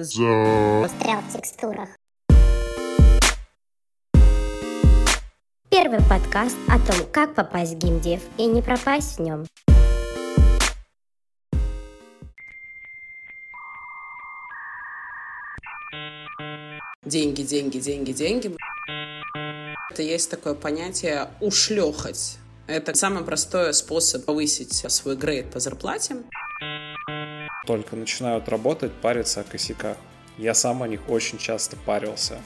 [0.00, 1.88] Застрял в текстурах.
[5.70, 9.44] Первый подкаст о том, как попасть в геймдев и не пропасть в нем.
[17.04, 18.56] Деньги, деньги, деньги, деньги.
[19.90, 22.38] Это есть такое понятие ушлехать.
[22.68, 26.18] Это самый простой способ повысить свой грейд по зарплате.
[27.68, 29.98] Только начинают работать, париться о косяках.
[30.38, 32.40] Я сам о них очень часто парился.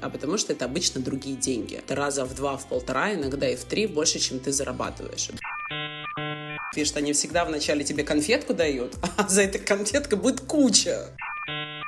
[0.00, 1.74] А потому что это обычно другие деньги.
[1.74, 5.30] Это раза в два, в полтора, иногда и в три больше, чем ты зарабатываешь.
[6.76, 11.08] Видишь, они всегда вначале тебе конфетку дают, а за этой конфеткой будет куча.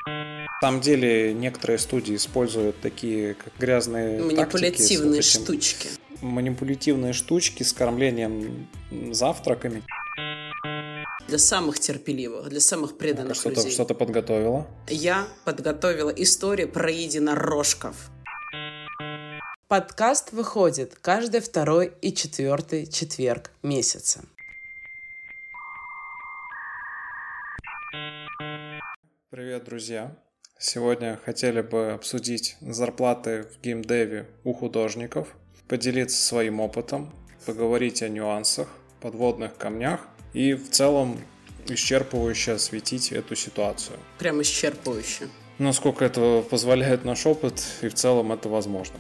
[0.09, 5.89] На самом деле некоторые студии используют такие как грязные Манипулятивные тактики штучки.
[6.21, 8.67] манипулятивные штучки с кормлением
[9.13, 9.85] завтраками.
[11.29, 13.73] Для самых терпеливых, для самых преданных Что-то людей.
[13.73, 14.69] что подготовила.
[14.87, 18.11] Я подготовила историю про единорожков.
[19.67, 24.25] Подкаст выходит каждый второй и четвертый четверг месяца.
[29.31, 30.17] Привет, друзья!
[30.61, 35.35] Сегодня хотели бы обсудить зарплаты в геймдеве у художников,
[35.67, 37.13] поделиться своим опытом,
[37.47, 38.69] поговорить о нюансах,
[39.01, 41.19] подводных камнях и в целом
[41.67, 43.99] исчерпывающе осветить эту ситуацию.
[44.19, 45.29] Прям исчерпывающе.
[45.59, 48.97] Насколько это позволяет наш опыт, и в целом это возможно.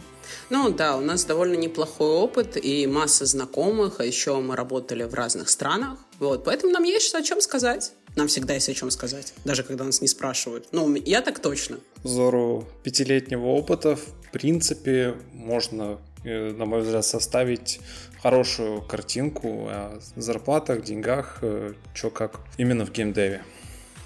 [0.48, 5.12] Ну да, у нас довольно неплохой опыт и масса знакомых, а еще мы работали в
[5.12, 5.98] разных странах.
[6.18, 7.92] Вот, поэтому нам есть о чем сказать.
[8.16, 10.68] Нам всегда есть о чем сказать, даже когда нас не спрашивают.
[10.72, 11.76] Ну, я так точно.
[12.02, 17.80] Взору пятилетнего опыта, в принципе, можно, на мой взгляд, составить
[18.22, 21.40] хорошую картинку о зарплатах, деньгах,
[21.94, 23.42] что как именно в геймдеве.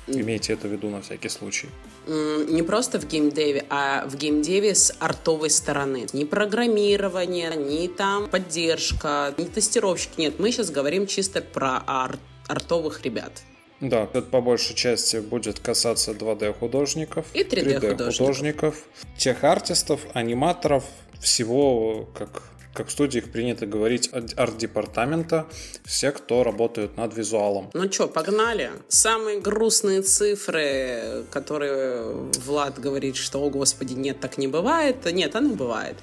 [0.07, 1.69] Имейте это в виду на всякий случай.
[2.07, 6.07] Не просто в геймдеве, а в геймдеве с артовой стороны.
[6.13, 10.21] Ни программирование, ни там поддержка, ни тестировщики.
[10.21, 13.43] Нет, мы сейчас говорим чисто про ар- артовых ребят.
[13.81, 18.77] Да, это по большей части будет касаться 2D художников, И 3D художников,
[19.17, 20.85] тех артистов, аниматоров,
[21.21, 22.43] всего, как,
[22.75, 25.47] как в студиях принято говорить, от арт-департамента,
[25.85, 27.71] все, кто работают над визуалом.
[27.75, 28.71] Ну что, погнали.
[28.89, 32.03] Самые грустные цифры, которые
[32.45, 34.97] Влад говорит, что, о господи, нет, так не бывает.
[35.13, 35.97] Нет, оно бывает.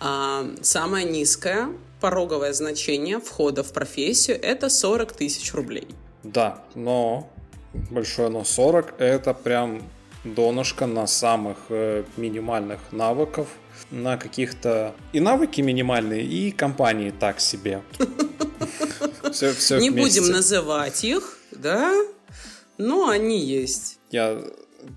[0.00, 1.68] А, самое низкое
[2.00, 5.86] пороговое значение входа в профессию– это 40 тысяч рублей.
[6.24, 7.30] Да, но
[7.90, 9.82] большое но 40 это прям
[10.24, 13.48] донышко на самых э, минимальных навыков,
[13.92, 17.82] на каких-то и навыки минимальные, и компании так себе.
[19.32, 20.20] Все, все Не вместе.
[20.20, 21.90] будем называть их, да,
[22.76, 23.98] но они есть.
[24.10, 24.42] Я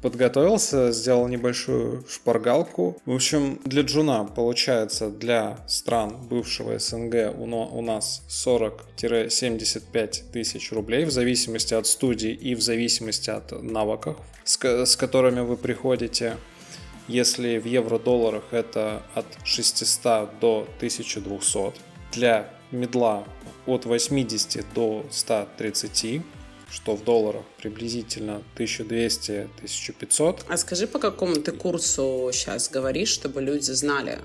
[0.01, 3.01] подготовился, сделал небольшую шпаргалку.
[3.05, 11.11] В общем, для джуна получается для стран бывшего СНГ у нас 40-75 тысяч рублей в
[11.11, 16.35] зависимости от студии и в зависимости от навыков, с, ко- с которыми вы приходите.
[17.07, 21.73] Если в евро-долларах это от 600 до 1200.
[22.11, 23.25] Для медла
[23.65, 26.21] от 80 до 130
[26.69, 30.45] что в долларах приблизительно 1200-1500.
[30.47, 34.19] А скажи, по какому ты курсу сейчас говоришь, чтобы люди знали?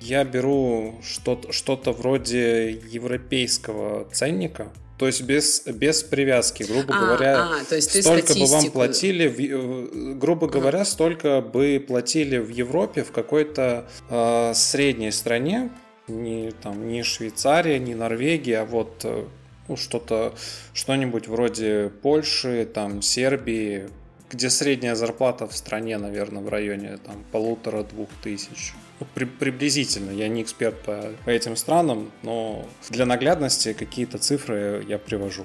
[0.00, 7.42] Я беру что-то, что-то вроде европейского ценника, то есть без, без привязки, грубо А, говоря,
[7.42, 12.48] а, то есть столько бы вам платили, в, э, грубо говоря, столько бы платили в
[12.48, 15.70] Европе в какой-то э, средней стране,
[16.08, 19.24] не там не Швейцария, не Норвегия, а вот э,
[19.68, 20.34] ну, что-то
[20.72, 23.88] что-нибудь вроде Польши, там Сербии,
[24.30, 28.72] где средняя зарплата в стране, наверное, в районе там полутора-двух тысяч.
[28.98, 34.98] Ну, при- приблизительно, я не эксперт по, этим странам, но для наглядности какие-то цифры я
[34.98, 35.44] привожу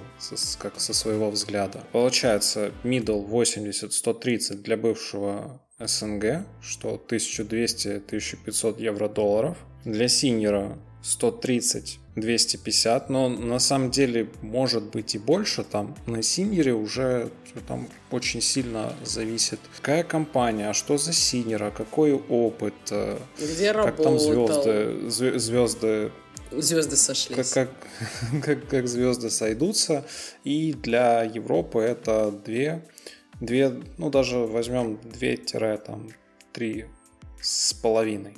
[0.60, 1.84] как со своего взгляда.
[1.92, 9.58] Получается, middle 80-130 для бывшего СНГ, что 1200-1500 евро-долларов.
[9.84, 15.96] Для синьора 130 250, но на самом деле может быть и больше там.
[16.08, 17.32] На синьоре уже
[17.68, 23.96] там очень сильно зависит, какая компания, а что за синьора, какой опыт, э, Где как
[23.98, 24.64] там работал?
[24.64, 26.12] звезды, зве- звезды
[26.52, 27.50] Звезды как, сошлись.
[27.52, 27.70] как,
[28.44, 30.06] как, как звезды сойдутся.
[30.44, 32.86] И для Европы это две,
[33.40, 36.86] две ну даже возьмем 2-3
[37.42, 38.34] с половиной.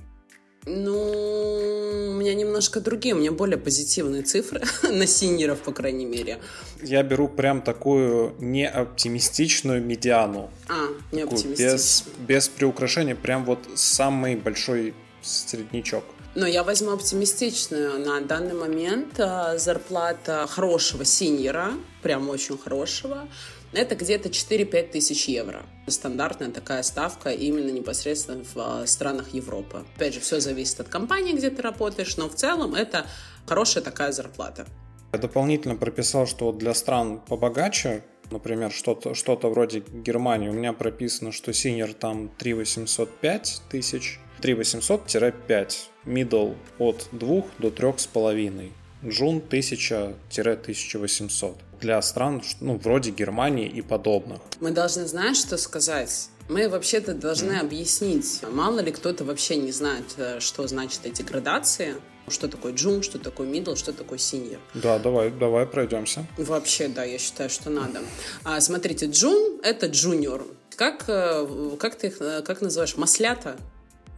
[0.65, 6.39] Ну, у меня немножко другие, у меня более позитивные цифры на синеров, по крайней мере.
[6.81, 10.49] Я беру прям такую неоптимистичную медиану.
[10.69, 16.03] А, не Без, без приукрашения, прям вот самый большой среднячок.
[16.35, 17.99] Но я возьму оптимистичную.
[17.99, 23.27] На данный момент а, зарплата хорошего синьора, прям очень хорошего,
[23.73, 25.63] это где-то 4-5 тысяч евро.
[25.87, 29.83] Стандартная такая ставка именно непосредственно в а, странах Европы.
[29.95, 33.05] Опять же, все зависит от компании, где ты работаешь, но в целом это
[33.45, 34.67] хорошая такая зарплата.
[35.11, 41.31] Я дополнительно прописал, что для стран побогаче, например, что-то что вроде Германии, у меня прописано,
[41.31, 45.73] что синер там 3 805 тысяч, 3 800-5,
[46.05, 48.71] middle от 2 до 3,5,
[49.05, 54.39] джун 1000-1800 для стран, ну, вроде Германии и подобных.
[54.61, 56.29] Мы должны знать, что сказать.
[56.49, 57.59] Мы вообще-то должны mm.
[57.59, 58.41] объяснить.
[58.49, 61.95] Мало ли кто-то вообще не знает, э, что значит эти градации.
[62.29, 64.59] Что такое джун, что такое middle, что такое senior.
[64.73, 66.25] Да, давай, давай пройдемся.
[66.37, 67.99] Вообще, да, я считаю, что надо.
[68.45, 70.45] А, смотрите, джун— это джуниор.
[70.77, 72.95] Как, э, как ты их э, как называешь?
[72.95, 73.57] Маслята?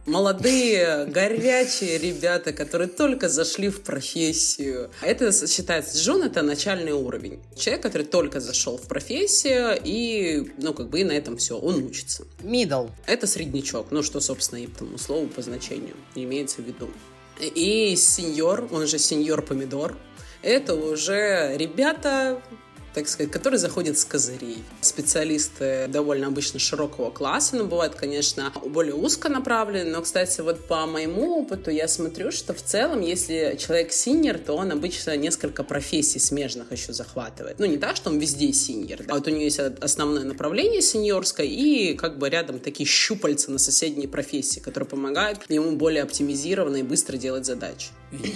[0.06, 4.90] Молодые, горячие ребята, которые только зашли в профессию.
[5.02, 7.40] Это считается, джун это начальный уровень.
[7.56, 11.84] Человек, который только зашел в профессию и, ну, как бы и на этом все, он
[11.84, 12.24] учится.
[12.42, 12.90] Middle.
[13.06, 16.88] Это среднячок, ну, что, собственно, и тому слову по значению имеется в виду.
[17.40, 19.96] И senior, он же сеньор-помидор,
[20.42, 22.40] это уже ребята,
[22.96, 24.64] так сказать, который заходит с козырей.
[24.80, 29.92] Специалисты довольно обычно широкого класса, но бывает, конечно, более узконаправленные.
[29.92, 34.54] Но, кстати, вот по моему опыту я смотрю, что в целом, если человек senior, то
[34.54, 37.58] он обычно несколько профессий смежных еще захватывает.
[37.58, 39.04] Ну, не так, что он везде senior.
[39.06, 39.12] Да?
[39.12, 44.08] Вот у него есть основное направление сеньорское и как бы рядом такие щупальца на соседние
[44.08, 47.88] профессии, которые помогают ему более оптимизированно и быстро делать задачи.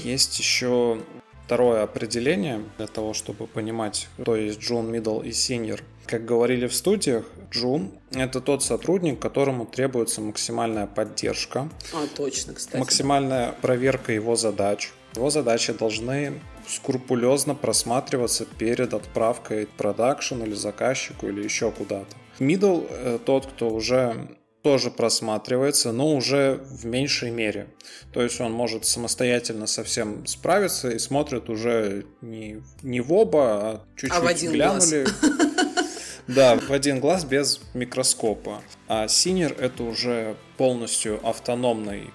[0.05, 1.01] Есть еще
[1.51, 5.81] второе определение для того, чтобы понимать, кто есть джун, middle и senior.
[6.07, 11.69] Как говорили в студиях, джун– это тот сотрудник, которому требуется максимальная поддержка.
[11.93, 12.77] А, точно, кстати.
[12.77, 14.93] Максимальная проверка его задач.
[15.17, 16.35] Его задачи должны
[16.69, 22.15] скрупулезно просматриваться перед отправкой продакшн или заказчику или еще куда-то.
[22.39, 24.29] Middle э,– тот, кто уже
[24.63, 27.69] тоже просматривается, но уже в меньшей мере.
[28.13, 33.81] То есть он может самостоятельно совсем справиться и смотрит уже не, не в оба, а
[33.97, 35.05] чуть-чуть а в один глянули.
[35.05, 35.15] Глаз.
[36.27, 38.63] Да, в один глаз без микроскопа.
[38.87, 42.11] А синер это уже полностью автономный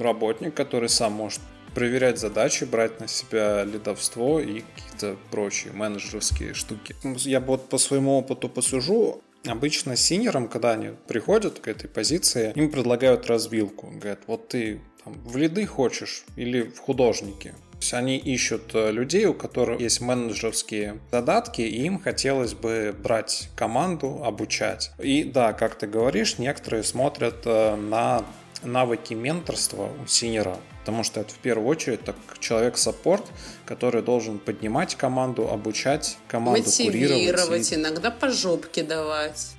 [0.00, 1.40] работник, который сам может
[1.72, 6.96] проверять задачи, брать на себя лидовство и какие-то прочие менеджерские штуки.
[7.18, 12.70] Я вот по своему опыту посужу, Обычно синерам, когда они приходят к этой позиции, им
[12.70, 13.88] предлагают развилку.
[13.88, 17.48] Говорят, вот ты там, в лиды хочешь или в художники.
[17.72, 22.94] То есть они ищут э, людей, у которых есть менеджерские задатки, и им хотелось бы
[22.96, 24.92] брать команду, обучать.
[24.98, 28.24] И да, как ты говоришь, некоторые смотрят э, на
[28.64, 30.58] навыки менторства у синера.
[30.80, 33.24] Потому что это в первую очередь так человек-саппорт,
[33.64, 37.72] который должен поднимать команду, обучать команду, Мотивировать, курировать.
[37.72, 39.54] иногда по жопке давать.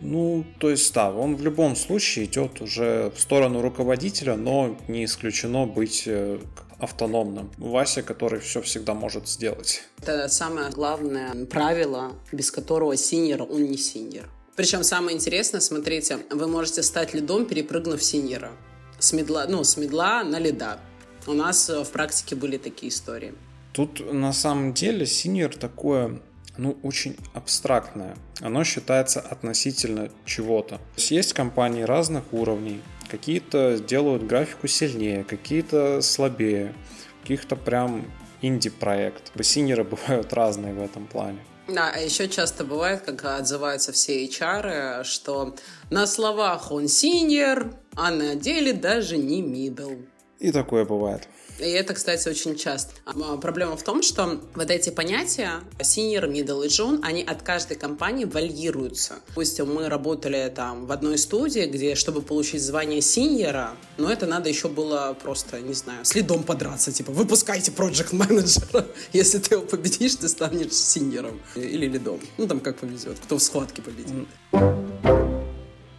[0.00, 5.04] Ну, то есть, да, он в любом случае идет уже в сторону руководителя, но не
[5.04, 6.38] исключено быть э,
[6.78, 7.50] автономным.
[7.58, 9.82] Вася, который все всегда может сделать.
[10.00, 14.26] Это самое главное правило, без которого синьор, он не синьор.
[14.58, 18.50] Причем самое интересное, смотрите, вы можете стать лидом, перепрыгнув синьора
[18.98, 20.80] с медла, ну, с медла на леда.
[21.28, 23.34] У нас э, в практике были такие истории.
[23.72, 26.20] Тут на самом деле синьор такое
[26.56, 28.16] ну, очень абстрактное.
[28.40, 30.78] Оно считается относительно чего-то.
[30.78, 32.82] То есть, есть компании разных уровней.
[33.08, 36.74] Какие-то делают графику сильнее, какие-то слабее,
[37.22, 38.10] каких-то прям
[38.42, 39.30] инди-проект.
[39.40, 41.38] Синеры бывают разные в этом плане.
[41.68, 45.54] Да, а еще часто бывает, как отзываются все HR, что
[45.90, 50.06] на словах он синьор, а на деле даже не middle.
[50.38, 51.28] И такое бывает.
[51.58, 52.92] И это, кстати, очень часто.
[53.04, 57.76] А, проблема в том, что вот эти понятия senior, middle и junior, они от каждой
[57.76, 59.16] компании вальируются.
[59.28, 64.48] Допустим, мы работали там в одной студии, где, чтобы получить звание синьора, но это надо
[64.48, 70.16] еще было просто, не знаю, следом подраться, типа, выпускайте проект менеджера Если ты его победишь,
[70.16, 72.20] ты станешь синьором или лидом.
[72.36, 74.26] Ну, там как повезет, кто в схватке победит.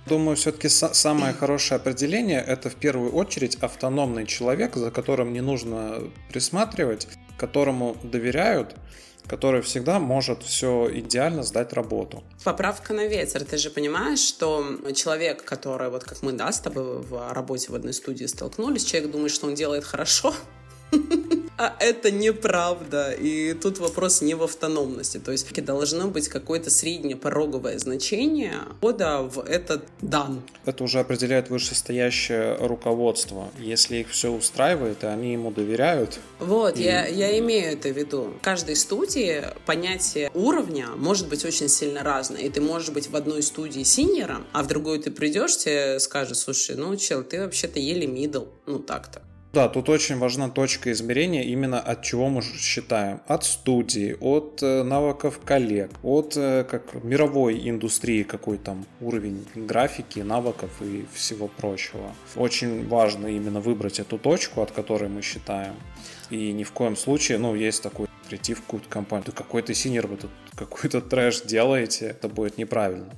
[0.10, 6.02] Думаю, все-таки самое хорошее определение– это в первую очередь автономный человек, за которым не нужно
[6.32, 8.76] присматривать, которому доверяют,
[9.28, 12.24] который всегда может все идеально сдать работу.
[12.44, 13.46] Поправка на ветер.
[13.46, 17.76] Ты же понимаешь, что человек, который, вот как мы, да, с тобой в работе в
[17.76, 20.34] одной студии столкнулись, человек думает, что он делает хорошо,
[21.60, 23.12] а это неправда.
[23.12, 25.18] И тут вопрос не в автономности.
[25.18, 30.42] То есть должно быть какое-то среднее пороговое значение входа в этот дан.
[30.66, 33.50] Это уже определяет вышестоящее руководство.
[33.60, 36.20] Если их все устраивает, и они ему доверяют.
[36.40, 36.84] Вот, и...
[36.84, 38.34] я, я имею это в виду.
[38.40, 42.42] В каждой студии понятие уровня может быть очень сильно разное.
[42.42, 46.38] И ты можешь быть в одной студии синьором, а в другой ты придешь, тебе скажут,
[46.38, 48.46] слушай, ну, чел, ты вообще-то еле мидл.
[48.66, 49.22] Ну, так-то.
[49.52, 53.22] Да, тут очень важна точка измерения именно от чего мы считаем.
[53.26, 60.20] От студии, от э, навыков коллег, от э, как мировой индустрии, какой там уровень графики,
[60.20, 62.14] навыков и всего прочего.
[62.36, 65.74] Очень важно именно выбрать эту точку, от которой мы считаем.
[66.30, 70.06] И ни в коем случае, ну, есть такой прийти в какую-то компанию, ты какой-то senior,
[70.06, 73.10] вы тут какой-то трэш делаете, это будет неправильно.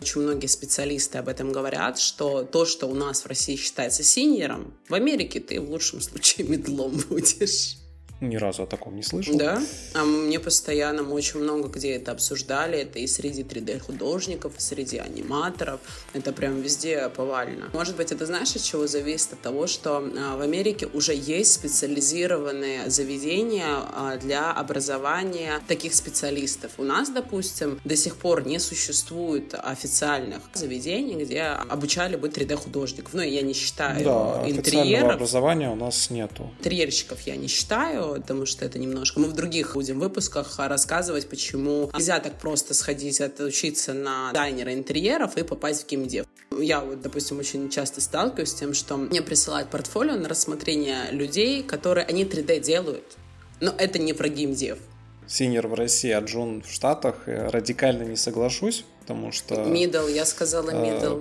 [0.00, 4.50] Очень многие специалисты об этом говорят, что то, что у нас в России считается senior
[4.50, 7.76] ом, в Америке ты в лучшем случае middle ом будешь.
[8.20, 9.36] Ни разу о таком не слышал.
[9.36, 9.62] Да?
[9.94, 12.78] А мне постоянно, мы очень много где это обсуждали.
[12.78, 15.80] Это и среди 3D-художников, и среди аниматоров.
[16.12, 17.70] Это прям везде повально.
[17.72, 19.32] Может быть, это знаешь, от чего зависит?
[19.32, 26.72] От того, что а, в Америке уже есть специализированные заведения а, для образования таких специалистов.
[26.78, 33.14] У нас, допустим, до сих пор не существует официальных заведений, где обучали быть 3D-художников.
[33.14, 35.14] Ну, я не считаю да, интерьеров.
[35.14, 36.50] образования у нас нету.
[36.58, 39.20] Интерьерщиков я не считаю, потому что это немножко...
[39.20, 45.36] Мы в других будем выпусках рассказывать, почему нельзя так просто сходить, отучиться на дайнера интерьеров
[45.36, 46.26] и попасть в геймдев.
[46.58, 51.62] Я вот, допустим, очень часто сталкиваюсь с тем, что мне присылают портфолио на рассмотрение людей,
[51.62, 53.16] которые они 3D делают,
[53.60, 54.78] но это не про геймдев.
[55.26, 57.22] Senior в России, а Джун в Штатах.
[57.26, 59.64] Радикально не соглашусь, потому что...
[59.64, 61.20] Middle, я сказала middle.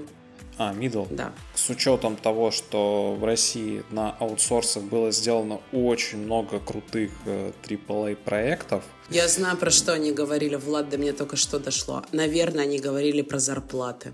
[0.60, 1.08] А, middle.
[1.10, 1.34] Да.
[1.56, 8.16] С учетом того, что в России на аутсорсах было сделано очень много крутых AAA э,
[8.18, 8.84] проектов.
[9.10, 10.56] Я знаю, про что они говорили.
[10.56, 12.04] Влад, до меня только что дошло.
[12.12, 14.12] Наверное, они говорили про зарплаты.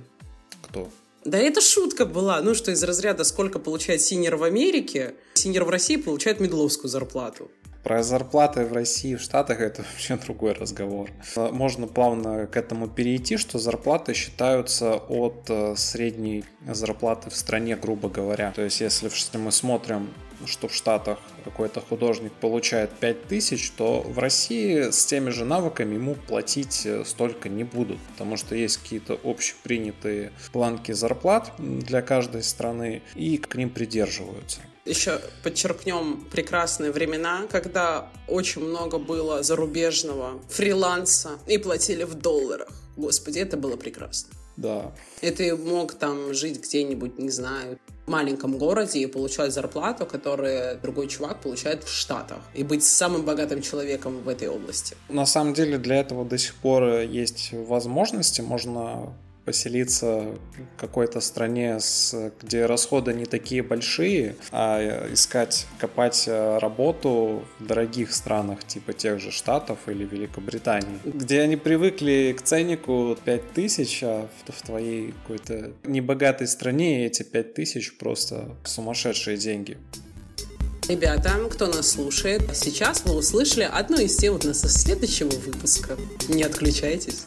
[0.61, 0.87] Кто?
[1.25, 2.39] Да это шутка была.
[2.41, 6.91] Ну, что из разряда сколько получает senior в Америке, senior в России получает middle овскую
[6.91, 7.49] зарплату.
[7.85, 11.11] Про зарплаты в России и в Штатах это вообще другой разговор.
[11.35, 18.09] Можно плавно к этому перейти, что зарплаты считаются от э, средней зарплаты в стране, грубо
[18.09, 18.51] говоря.
[18.55, 20.09] То есть, если мы смотрим
[20.47, 26.15] что в Штатах какой-то художник получает 5000, то в России с теми же навыками ему
[26.15, 33.03] платить э, столько не будут, потому что есть какие-то общепринятые планки зарплат для каждой страны,
[33.13, 41.57] и к ним придерживаются еще подчеркнем прекрасные времена, когда очень много было зарубежного фриланса и
[41.57, 42.69] платили в долларах.
[42.95, 44.33] Господи, это было прекрасно.
[44.57, 44.93] Да.
[45.21, 50.79] И ты мог там жить где-нибудь, не знаю, в маленьком городе и получать зарплату, которую
[50.79, 52.37] другой чувак получает в Штатах.
[52.53, 54.95] И быть самым богатым человеком в этой области.
[55.09, 58.41] На самом деле для этого до сих пор есть возможности.
[58.41, 59.13] Можно
[59.45, 60.25] поселиться
[60.75, 67.65] в какой-то стране, с, где расходы не такие большие, а искать, копать э, работу в
[67.65, 74.27] дорогих странах, типа тех же Штатов или Великобритании, где они привыкли к ценнику 5000, а
[74.47, 79.77] в, в твоей какой-то небогатой стране эти 5000 просто сумасшедшие деньги.
[80.87, 85.97] Ребята, кто нас слушает, сейчас вы услышали одну из тем у нас со следующего выпуска.
[86.29, 87.23] Не отключайтесь.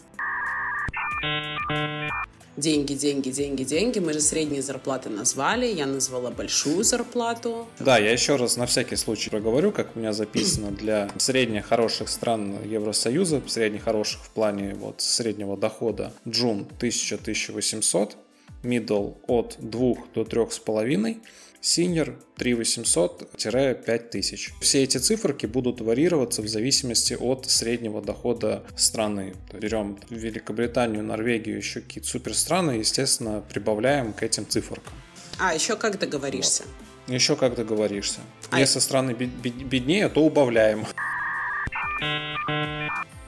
[2.58, 4.00] Деньги, деньги, деньги, деньги.
[4.00, 5.66] Мы же средние зарплаты назвали.
[5.66, 7.68] Я назвала большую зарплату.
[7.78, 12.08] Да, я еще раз на всякий случай проговорю, как у меня записано для средних хороших
[12.08, 16.12] стран Евросоюза, средних хороших в плане вот среднего дохода.
[16.26, 18.14] Джун 1000-1800,
[18.62, 21.16] middle от 2 до 3,5,
[21.60, 24.52] Senior 3800-5000.
[24.60, 29.34] Все эти циферки будут варьироваться в зависимости от среднего дохода страны.
[29.52, 34.92] Берем Великобританию, Норвегию, еще какие-то суперстраны, естественно, прибавляем к этим циферкам.
[35.38, 36.64] А, еще как договоришься?
[36.64, 37.14] Вот.
[37.14, 38.20] Еще как договоришься.
[38.50, 40.86] А Если страны беднее, то убавляем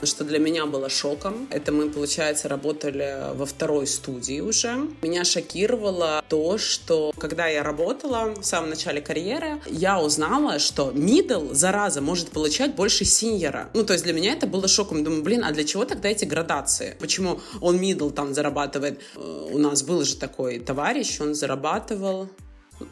[0.03, 1.49] что для меня было шоком.
[1.51, 4.89] Это мы, получается, работали во второй студии уже.
[5.03, 11.55] Меня шокировало то, что когда я работала в самом начале карьеры, я узнала, что middle,
[11.55, 13.71] зараза, может получать больше синьора.
[13.75, 15.05] Ну, то есть для меня это было шоком.
[15.05, 16.97] Думаю, блин, а для чего тогда эти градации?
[16.99, 19.01] Почему он middle там зарабатывает?
[19.17, 22.29] Э, у нас был же такой товарищ, он зарабатывал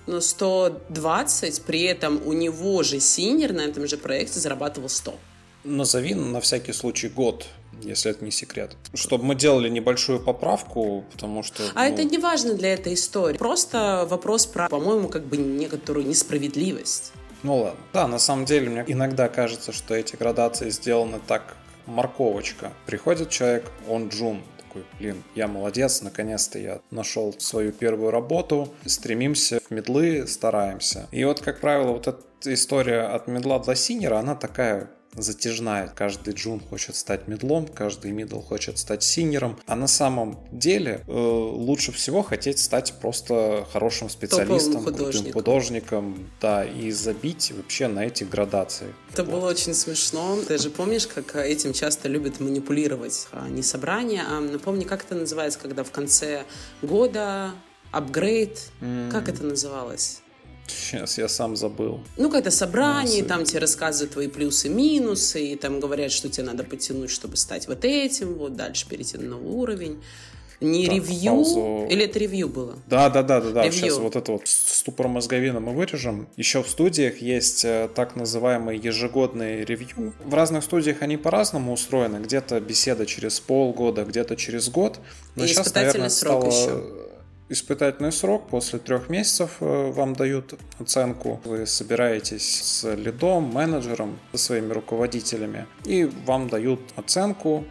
[0.07, 5.15] но 120, при этом у него же senior на этом же проекте зарабатывал 100.
[5.69, 7.47] Назови на всякий случай год,
[7.83, 8.77] если это не секрет.
[8.95, 11.63] Чтобы мы делали небольшую поправку, потому что...
[11.75, 13.37] А ну, это не важно для этой истории.
[13.37, 17.13] Просто вопрос про, по-моему, как бы некоторую несправедливость.
[17.43, 17.81] Ну ладно.
[17.93, 21.57] Да, на самом деле мне иногда кажется, что эти градации сделаны так,
[21.87, 22.73] морковочка.
[22.87, 29.61] Приходит человек, он джун, такой, блин, я молодец, наконец-то я нашел свою первую работу, стремимся
[29.61, 31.09] в middle ы, стараемся.
[31.11, 34.91] И вот, как правило, вот эта история от middle а до senior а, она такая
[35.23, 35.89] затяжная.
[35.89, 39.59] Каждый джун хочет стать middle ом, каждый middle хочет стать senior ом.
[39.67, 46.65] А на самом деле э, лучше всего хотеть стать просто хорошим специалистом, крутым художником, да,
[46.65, 48.95] и забить вообще на эти градации.
[49.13, 49.33] Это вот.
[49.33, 50.39] было очень смешно.
[50.47, 53.29] Ты же помнишь, как этим часто любят манипулировать?
[53.33, 56.45] А не собрание, а напомни, как это называется, когда в конце
[56.83, 57.53] года
[57.91, 59.11] апгрейд, mm.
[59.11, 60.21] как это называлось?
[60.71, 62.01] Сейчас я сам забыл.
[62.17, 66.65] Ну, какое-то собрание, там тебе рассказывают твои плюсы, минусы, и там говорят, что тебе надо
[66.65, 69.99] потянуть, чтобы стать вот этим, вот дальше перейти на новый уровень.
[70.61, 71.31] Не так, ревью?
[71.31, 71.87] Паузу.
[71.89, 72.79] Или это ревью было?
[72.89, 73.71] Да, да, да, да, да.
[73.71, 76.29] Сейчас вот это вот ступор мозговина мы вырежем.
[76.37, 80.15] Еще в студиях есть э, так называемые ежегодные ревью.
[80.25, 82.17] В разных студиях они по-разному устроены.
[82.17, 84.99] Где-то беседа через полгода, где-то через год.
[85.37, 86.75] Но и сейчас, наверное, срок стало...
[86.75, 87.08] еще
[87.49, 88.49] испытательный срок.
[88.49, 91.41] После трех месяцев э, вам дают оценку.
[91.45, 97.65] Вы собираетесь с лидом, менеджером, со своими руководителями, и вам дают оценку,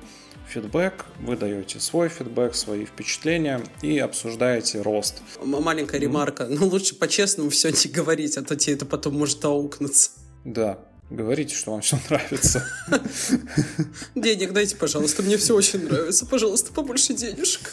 [0.47, 5.21] фидбэк, вы даете свой фидбэк, свои впечатления и обсуждаете рост.
[5.43, 10.11] Маленькая ремарка, ну лучше по-честному все не говорить, а то тебе это потом может аукнуться.
[10.45, 10.79] Да,
[11.09, 12.67] Говорите, что вам все нравится.
[14.15, 15.23] Денег дайте, пожалуйста.
[15.23, 16.25] Мне все очень нравится.
[16.25, 17.71] Пожалуйста, побольше денежек.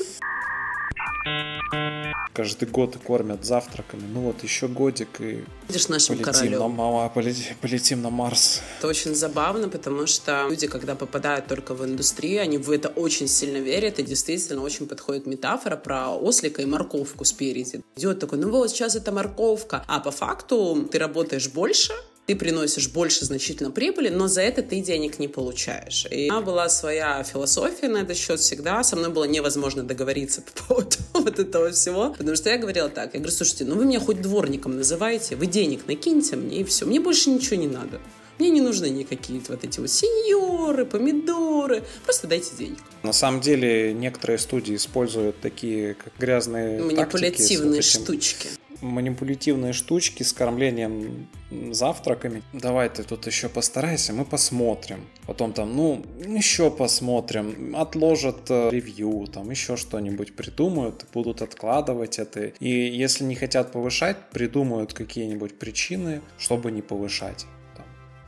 [2.34, 4.02] Каждый год кормят завтраками.
[4.12, 6.76] Ну вот еще годик и Будешь нашим полетим королем.
[6.76, 8.60] На, полетим, полетим на Марс.
[8.78, 13.28] Это очень забавно, потому что люди, когда попадают только в индустрию, они в это очень
[13.28, 17.82] сильно верят, и действительно очень подходит метафора про ослика и морковку спереди.
[17.96, 21.92] Идет такой, ну вот сейчас это морковка, а по факту ты работаешь больше,
[22.26, 26.06] ты приносишь больше значительно прибыли, но за это ты денег не получаешь.
[26.10, 28.82] И у меня была своя философия на этот счет всегда.
[28.82, 32.14] Со мной было невозможно договориться по поводу вот этого всего.
[32.16, 33.14] Потому что я говорила так.
[33.14, 36.86] Я говорю, слушайте, ну вы меня хоть дворником называете, вы денег накиньте мне, и все.
[36.86, 38.00] Мне больше ничего не надо.
[38.38, 41.84] Мне не нужны никакие вот эти вот сеньоры, помидоры.
[42.04, 42.78] Просто дайте денег.
[43.04, 48.48] На самом деле некоторые студии используют такие как грязные манипулятивные тактики штучки
[48.80, 51.28] манипулятивные штучки с кормлением
[51.72, 52.42] завтраками.
[52.52, 55.06] Давай ты тут еще постарайся, мы посмотрим.
[55.26, 57.74] Потом там, ну, еще посмотрим.
[57.76, 62.52] Отложат э, ревью, там еще что-нибудь придумают, будут откладывать это.
[62.60, 67.46] И если не хотят повышать, придумают какие-нибудь причины, чтобы не повышать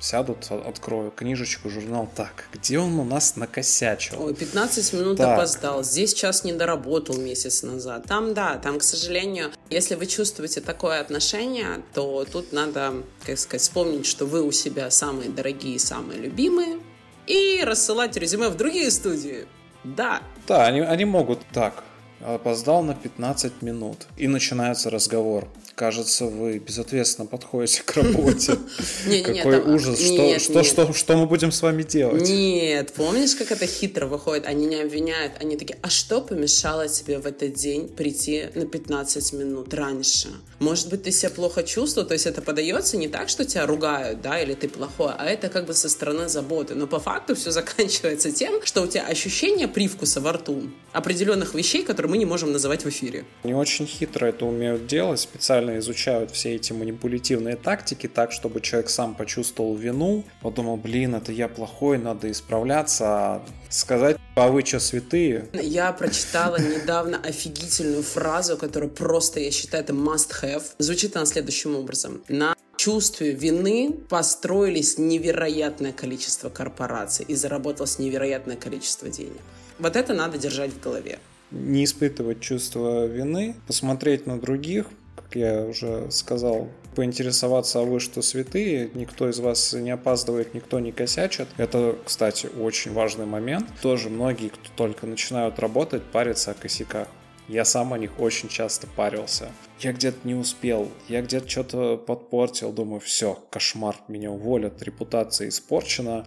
[0.01, 2.09] сядут, открою книжечку, журнал.
[2.15, 4.23] Так, где он у нас накосячил?
[4.23, 5.39] Ой, 15 минут так.
[5.39, 5.83] опоздал.
[5.83, 8.05] Здесь час не доработал месяц назад.
[8.07, 13.63] Там, да, там, к сожалению, если вы чувствуете такое отношение, то тут надо, как сказать,
[13.63, 16.79] вспомнить, что вы у себя самые дорогие, самые любимые,
[17.27, 19.47] и рассылать резюме в другие студии.
[19.85, 20.23] Да.
[20.47, 21.85] Да, они, они могут так.
[22.21, 24.07] Опоздал на 15 минут.
[24.17, 28.57] И начинается разговор кажется, вы безответственно подходите к работе.
[29.25, 30.01] Какой ужас.
[30.01, 32.23] Что, мы будем с вами делать?
[32.23, 34.47] Нет, помнишь, как это хитро выходит?
[34.47, 35.35] Они не обвиняют.
[35.39, 40.29] Они такие, а что помешало тебе в этот день прийти на 15 минут раньше?
[40.59, 42.09] Может быть, ты себя плохо чувствовал?
[42.09, 45.51] То есть это подается не так, что тебя ругают, да, или ты плохой, а это
[45.51, 46.75] как бы со стороны заботы.
[46.75, 51.85] Но по факту все заканчивается тем, что у тебя ощущение привкуса во рту определенных вещей,
[51.85, 53.25] которые мы не можем называть в эфире.
[53.43, 58.61] Они очень хитро это умеют делать, специально специально изучают все эти манипулятивные тактики так, чтобы
[58.61, 64.65] человек сам почувствовал вину, подумал, блин, это я плохой, надо исправляться, а сказать, а вы
[64.65, 65.49] что, святые?
[65.53, 70.63] Я прочитала недавно офигительную фразу, которая просто, я считаю, это must have.
[70.79, 72.23] Звучит она следующим образом.
[72.29, 79.41] На чувстве вины построились невероятное количество корпораций и заработалось невероятное количество денег.
[79.79, 81.19] Вот это надо держать в голове.
[81.51, 88.23] Не испытывать чувство вины, посмотреть на других, как я уже сказал, поинтересоваться, а вы что
[88.23, 91.49] святые, никто из вас не опаздывает, никто не косячит.
[91.57, 93.69] Это, кстати, очень важный момент.
[93.83, 97.09] Тоже многие, кто только начинают работать, парятся о косяках.
[97.49, 99.53] Я сам о них очень часто парился.
[99.79, 106.27] Я где-то не успел, я где-то что-то подпортил, думаю, все, кошмар, меня уволят, репутация испорчена.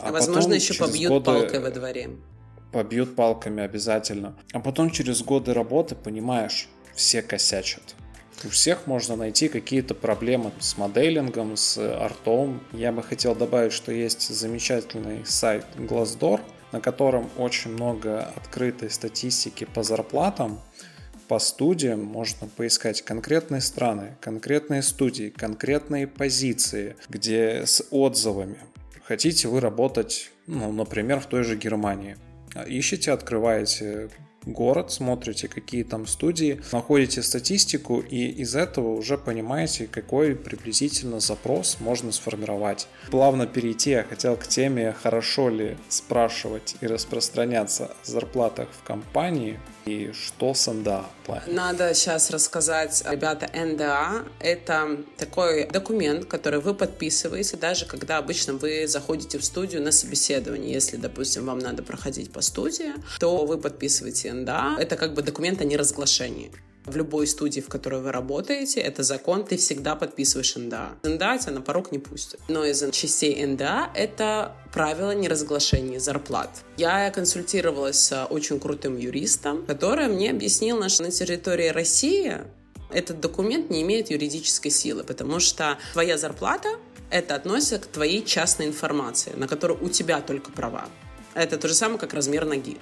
[0.00, 1.24] А, а возможно, еще побьют годы...
[1.26, 2.10] палкой во дворе.
[2.72, 4.36] Побьют палками обязательно.
[4.52, 7.94] А потом через годы работы понимаешь, все косячат
[8.44, 12.60] У всех можно найти какие-то проблемы с моделингом, с артом.
[12.72, 16.40] Я бы хотел добавить, что есть замечательный сайт Glassdoor,
[16.72, 20.60] на котором очень много открытой статистики по зарплатам,
[21.28, 28.58] по студиям можно поискать конкретные страны, конкретные студии, конкретные позиции, где с отзывами.
[29.04, 32.16] Хотите вы работать, ну, например, в той же Германии.
[32.66, 34.10] Ищите, открываете
[34.46, 41.78] город, смотрите, какие там студии, находите статистику и из этого уже понимаете, какой приблизительно запрос
[41.80, 42.88] можно сформировать.
[43.10, 49.58] Плавно перейти, я хотел к теме, хорошо ли спрашивать и распространяться о зарплатах в компании
[49.88, 51.06] и что с НДА
[51.46, 58.86] Надо сейчас рассказать, ребята, НДА— это такой документ, который вы подписываете, даже когда обычно вы
[58.86, 60.72] заходите в студию на собеседование.
[60.72, 64.76] Если, допустим, вам надо проходить по студии, то вы подписываете НДА.
[64.78, 66.50] Это как бы документ о неразглашении
[66.88, 70.96] в любой студии, в которой вы работаете, это закон, ты всегда подписываешь НДА.
[71.02, 72.40] НДА тебя на порог не пустят.
[72.48, 76.50] Но из частей НДА это правило неразглашения зарплат.
[76.76, 82.38] Я консультировалась с очень крутым юристом, который мне объяснил, что на территории России
[82.90, 86.68] этот документ не имеет юридической силы, потому что твоя зарплата
[87.10, 90.88] это относится к твоей частной информации, на которую у тебя только права.
[91.34, 92.78] Это то же самое, как размер ноги.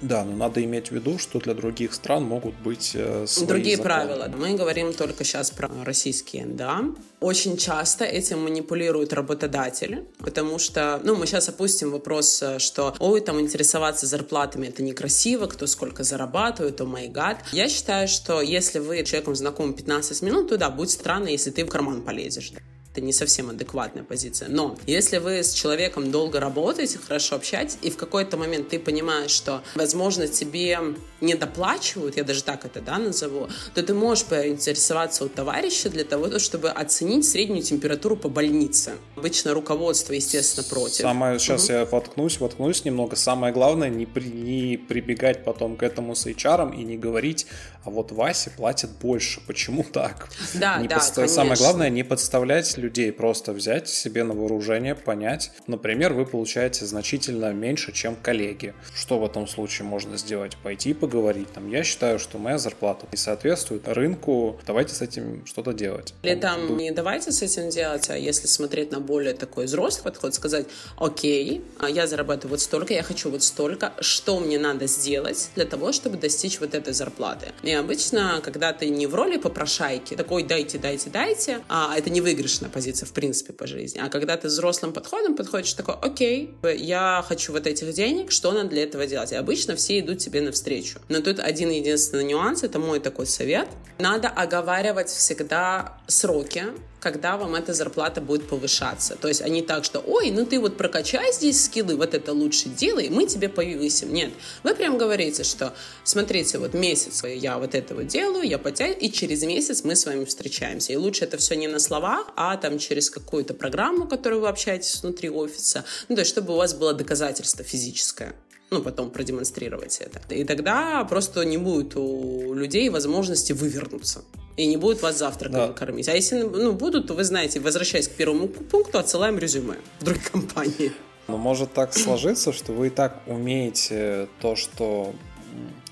[0.00, 3.76] Да, но надо иметь в виду, что для других стран могут быть э, свои Другие
[3.76, 3.94] законы.
[3.94, 4.32] правила.
[4.36, 6.84] Мы говорим только сейчас про российские, да.
[7.20, 13.20] Очень часто этим манипулируют работодатели, потому что, ну, мы сейчас опустим вопрос, э, что, ой,
[13.20, 17.38] там интересоваться зарплатами это некрасиво, кто сколько зарабатывает, о май гад.
[17.52, 21.64] Я считаю, что если вы человеком знакомы 15 минут, то да, будет странно, если ты
[21.64, 22.52] в карман полезешь.
[22.98, 24.48] Это не совсем адекватная позиция.
[24.48, 29.30] Но если вы с человеком долго работаете, хорошо общаетесь, и в какой-то момент ты понимаешь,
[29.30, 30.80] что, возможно, тебе
[31.20, 36.02] не доплачивают, я даже так это да, назову, то ты можешь поинтересоваться у товарища для
[36.02, 38.94] того, чтобы оценить среднюю температуру по больнице.
[39.14, 41.02] Обычно руководство, естественно, против.
[41.02, 41.74] Самое, сейчас угу.
[41.74, 43.14] я воткнусь, воткнусь немного.
[43.14, 47.46] Самое главное, не, при, не прибегать потом к этому с HR и не говорить,
[47.84, 49.40] а вот Васе платят больше.
[49.46, 50.28] Почему так?
[50.54, 51.30] Да, не да, подстав...
[51.30, 55.50] Самое главное, не подставлять людей, просто взять себе на вооружение, понять.
[55.66, 58.74] Например, вы получаете значительно меньше, чем коллеги.
[58.94, 60.56] Что в этом случае можно сделать?
[60.62, 61.52] Пойти поговорить.
[61.52, 66.14] Там, я считаю, что моя зарплата не соответствует рынку, давайте с этим что-то делать.
[66.22, 70.34] Или там не давайте с этим делать, а если смотреть на более такой взрослый подход,
[70.34, 75.50] сказать, окей, а я зарабатываю вот столько, я хочу вот столько, что мне надо сделать
[75.54, 77.48] для того, чтобы достичь вот этой зарплаты.
[77.62, 82.20] И обычно, когда ты не в роли попрошайки, такой дайте, дайте, дайте, а это не
[82.20, 83.98] выигрышная позиция в принципе по жизни.
[83.98, 88.68] А когда ты взрослым подходом подходишь, такой, окей, я хочу вот этих денег, что надо
[88.68, 89.32] для этого делать?
[89.32, 91.00] И обычно все идут тебе навстречу.
[91.08, 93.68] Но тут один единственный нюанс, это мой такой совет.
[93.98, 96.66] Надо оговаривать всегда сроки,
[97.00, 99.16] когда вам эта зарплата будет повышаться.
[99.16, 102.68] То есть они так, что, ой, ну ты вот прокачай здесь скиллы, вот это лучше
[102.68, 104.12] делай, мы тебе повысим.
[104.12, 104.32] Нет,
[104.62, 109.10] вы прям говорите, что, смотрите, вот месяц я вот это вот делаю, я потяну, и
[109.10, 110.92] через месяц мы с вами встречаемся.
[110.92, 115.02] И лучше это все не на словах, а там через какую-то программу, которую вы общаетесь
[115.02, 118.34] внутри офиса, ну, то есть чтобы у вас было доказательство физическое
[118.70, 120.20] ну, потом продемонстрировать это.
[120.34, 124.24] И тогда просто не будет у людей возможности вывернуться.
[124.56, 125.72] И не будет вас завтраком да.
[125.72, 126.08] кормить.
[126.08, 130.22] А если ну, будут, то вы знаете, возвращаясь к первому пункту, отсылаем резюме в другой
[130.24, 130.92] компании.
[131.28, 135.14] Но может так сложиться, что вы и так умеете то, что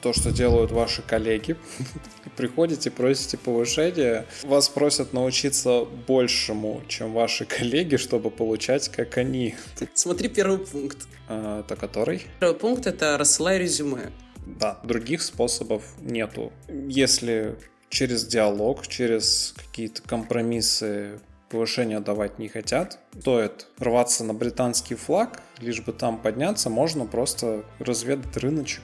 [0.01, 1.57] то, что делают ваши коллеги,
[2.37, 9.55] приходите, просите повышения, вас просят научиться большему, чем ваши коллеги, чтобы получать, как они.
[9.95, 11.07] Смотри первый пункт.
[11.29, 12.23] А, это который?
[12.41, 14.13] Первый пункт— это рассылай резюме.
[14.47, 16.53] Да, других способов нету.
[16.69, 17.57] Если
[17.89, 22.99] через диалог, через какие-то компромиссы повышения давать не хотят.
[23.19, 28.83] Стоит рваться на британский флаг, лишь бы там подняться, можно просто разведать рыночек.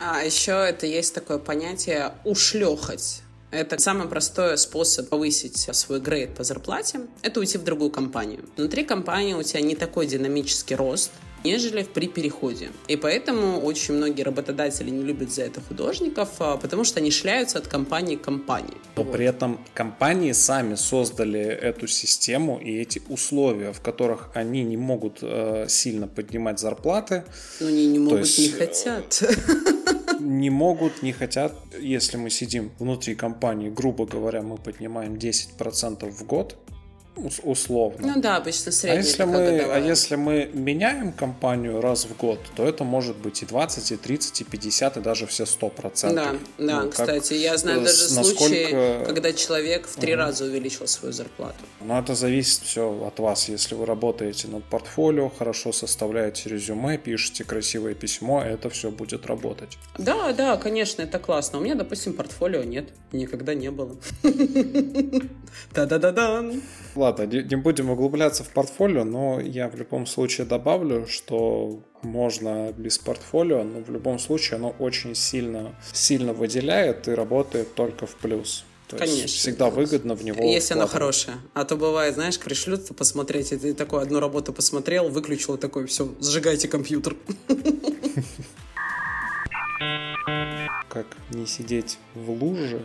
[0.00, 3.22] А еще это есть такое понятие ушлехать.
[3.50, 7.00] Это самый простой способ повысить свой грейд по зарплате.
[7.22, 8.44] Это уйти в другую компанию.
[8.56, 11.10] Внутри компании у тебя не такой динамический рост,
[11.48, 12.70] нежели при переходе.
[12.88, 17.58] И поэтому очень многие работодатели не любят за это художников, а, потому что они шляются
[17.58, 18.76] от компании к компании.
[18.96, 19.12] Но вот.
[19.12, 25.18] при этом компании сами создали эту систему и эти условия, в которых они не могут
[25.22, 27.24] э, сильно поднимать зарплаты.
[27.60, 29.22] Но они не могут, есть, не хотят.
[30.20, 31.52] Не могут, не хотят.
[31.80, 36.56] Если мы сидим внутри компании, грубо говоря, мы поднимаем 10% в год,
[37.42, 38.14] условно.
[38.14, 39.02] Ну да, обычно средняя.
[39.02, 43.42] А если, мы, а если мы меняем компанию раз в год, то это может быть
[43.42, 46.14] и 20, и 30, и 50, и даже все 100%.
[46.14, 48.38] Да, да, ну, кстати, я знаю даже насколько...
[48.38, 50.22] случаи, когда человек в три угу.
[50.22, 51.58] раза увеличил свою зарплату.
[51.80, 53.48] Но это зависит все от вас.
[53.48, 59.78] Если вы работаете над портфолио, хорошо составляете резюме, пишете красивое письмо, это все будет работать.
[59.98, 61.58] Да, да, конечно, это классно.
[61.58, 63.96] У меня, допустим, портфолио нет, никогда не было.
[65.74, 66.44] Да-да-да-да.
[66.94, 72.98] Ладно, не будем углубляться в портфолио, но я в любом случае добавлю, что можно без
[72.98, 78.64] портфолио, но в любом случае оно очень сильно, сильно выделяет и работает только в плюс.
[78.88, 79.22] То Конечно.
[79.22, 80.42] Есть всегда выгодно в него.
[80.42, 81.36] Если оно хорошее.
[81.52, 85.86] А то бывает, знаешь, пришлют посмотреть, и ты такой одну работу посмотрел, выключил и такой,
[85.86, 87.14] все, сжигайте компьютер.
[90.88, 92.82] Как не сидеть в луже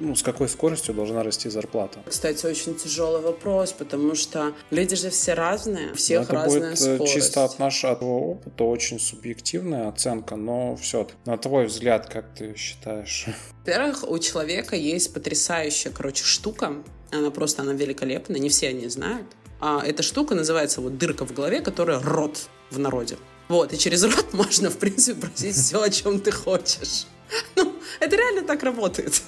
[0.00, 2.00] ну, с какой скоростью должна расти зарплата?
[2.06, 6.80] Кстати, очень тяжелый вопрос, потому что люди же все разные, у всех это разная будет
[6.80, 7.14] э, скорость.
[7.14, 13.26] чисто от нашего опыта очень субъективная оценка, но все на твой взгляд, как ты считаешь?
[13.60, 16.74] Во-первых, у человека есть потрясающая, короче, штука,
[17.10, 19.26] она просто, она великолепная, не все они знают.
[19.60, 23.16] А эта штука называется вот дырка в голове, которая рот в народе.
[23.48, 27.06] Вот, и через рот можно, в принципе, просить все, о чем ты хочешь.
[27.56, 29.22] Ну, это реально так работает.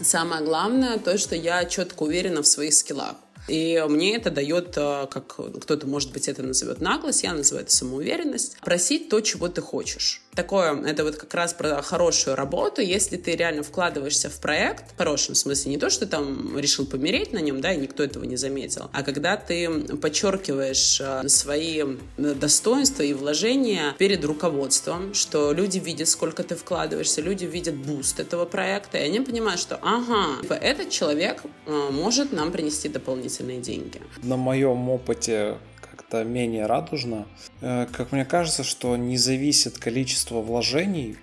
[0.00, 3.16] Самое главное то, что я четко уверена в своих скиллах.
[3.48, 7.74] И мне это дает, э, как кто-то, может быть, это назовет наглость, я называю это
[7.74, 13.16] самоуверенность, просить то, чего ты хочешь такое, это вот как раз про хорошую работу, если
[13.16, 17.38] ты реально вкладываешься в проект, в хорошем смысле, не то, что там решил помереть на
[17.38, 21.82] нем, да, и никто этого не заметил, а когда ты подчеркиваешь э, свои
[22.16, 28.44] достоинства и вложения перед руководством, что люди видят, сколько ты вкладываешься, люди видят boost этого
[28.44, 34.00] проекта, и они понимают, что ага, типа, этот человек э, может нам принести дополнительные деньги.
[34.22, 35.56] На моем опыте
[36.08, 37.26] как-то менее радужно.
[37.60, 41.16] Э, как мне кажется, что не зависит количество вложений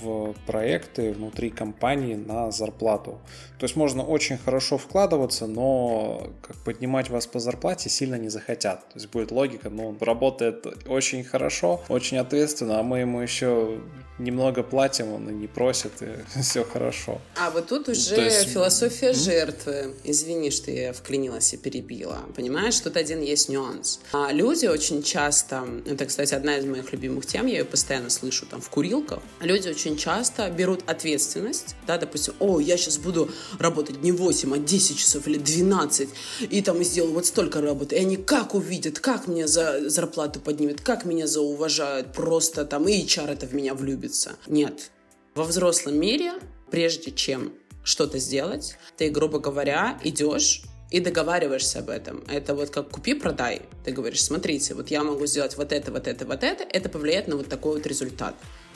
[0.00, 3.20] в проекты внутри компании на зарплату.
[3.58, 8.80] То есть можно очень хорошо вкладываться, но как поднимать вас по зарплате сильно не захотят.
[8.88, 13.78] То есть будет логика, ну, он работает очень хорошо, очень ответственно, а мы ему еще
[14.18, 16.08] немного платим, он и не просит, и
[16.40, 17.20] все хорошо.
[17.36, 18.48] А вот тут уже есть...
[18.48, 19.24] философия mm-hmm.
[19.24, 19.94] жертвы.
[20.04, 22.20] Извини, что я вклинилась и перебила.
[22.36, 24.00] Понимаешь, тут один есть нюанс.
[24.12, 28.46] А люди очень часто, это, кстати, одна из моих любимых тем, я ее постоянно слышу
[28.46, 34.02] там в курилках, люди очень часто берут ответственность, да, допустим, о, я сейчас буду работать
[34.02, 36.08] не 8, а 10 часов или 12,
[36.50, 40.80] и там сделаю вот столько работы, и они как увидят, как меня за зарплату поднимет,
[40.80, 44.36] как меня зауважают, просто там и HR это в меня влюбит влюбиться.
[44.46, 44.90] Нет.
[45.34, 46.34] Во взрослом мире,
[46.70, 52.24] прежде чем что-то сделать, ты, грубо говоря, идешь и договариваешься об этом.
[52.28, 53.62] Это вот как купи-продай.
[53.84, 57.26] Ты говоришь, смотрите, вот я могу сделать вот это, вот это, вот это, это повлияет
[57.26, 58.34] на вот такой вот результат.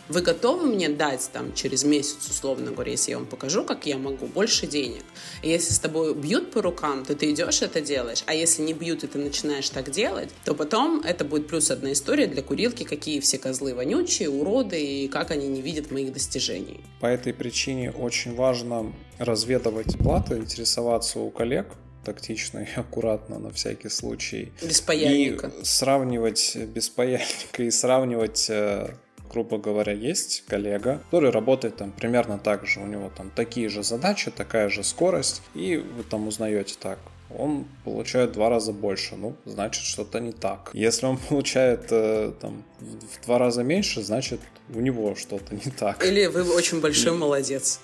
[0.09, 3.99] Вы готовы мне дать там через месяц, условно говоря, если я вам покажу, как я
[3.99, 5.03] могу, больше денег?
[5.43, 8.73] И если с тобой бьют по рукам, то ты идешь это делаешь, а если не
[8.73, 12.85] бьют, и ты начинаешь так делать, то потом это будет плюс одна история для курилки,
[12.85, 16.81] какие все козлы вонючие, уроды, и как они не видят моих достижений.
[17.01, 21.67] По этой причине очень важно разведывать платы, интересоваться у коллег,
[22.05, 24.53] тактично и аккуратно на всякий случай.
[24.63, 25.53] Без паяльника.
[25.61, 28.95] И сравнивать без паяльника и сравнивать э,
[29.31, 33.83] грубо говоря, есть коллега, который работает там примерно так же, у него там такие же
[33.83, 36.99] задачи, такая же скорость, и вы там узнаете так,
[37.37, 40.71] он получает в два раза больше, ну, значит, что-то не так.
[40.73, 44.41] Если он получает э, там в два раза меньше, значит,
[44.75, 46.05] у него что-то не так.
[46.05, 47.81] Или вы очень большой молодец.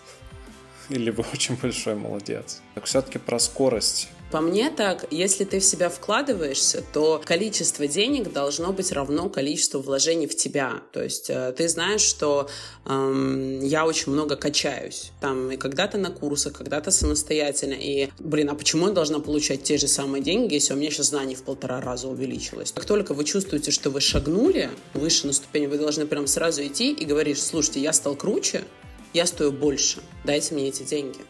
[0.91, 2.61] Или вы очень большой молодец.
[2.75, 4.09] Так все-таки про скорость.
[4.35, 9.81] По мне так, если ты в себя вкладываешься, то количество денег должно быть равно количеству
[9.81, 10.83] вложений в тебя.
[10.93, 12.49] То есть э, ты знаешь, что
[12.85, 15.13] эм, я очень много качаюсь.
[15.21, 17.75] Там и когда-то на курсах, когда-то самостоятельно.
[17.75, 21.11] И, блин, а почему я должна получать те же самые деньги, если у меня сейчас
[21.11, 22.73] знаний в полтора раза увеличилось?
[22.73, 26.93] Как только вы чувствуете, что вы шагнули выше на ступень, вы должны прям сразу идти
[26.93, 28.65] и говорить, слушайте, я стал круче,
[29.13, 31.21] я стою больше, дайте мне эти деньги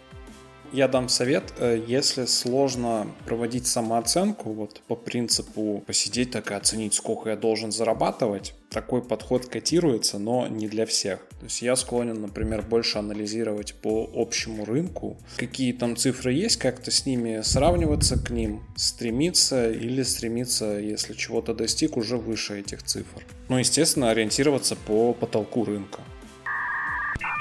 [0.74, 6.94] я дам совет, э, если сложно проводить самооценку, вот по принципу посидеть так и оценить,
[6.94, 11.20] сколько я должен зарабатывать, такой подход котируется, но не для всех.
[11.38, 16.90] То есть я склонен, например, больше анализировать по общему рынку, какие там цифры есть, как-то
[16.90, 23.24] с ними сравниваться к ним, стремиться или стремиться, если чего-то достиг, уже выше этих цифр.
[23.48, 26.00] Ну, естественно, ориентироваться по потолку рынка.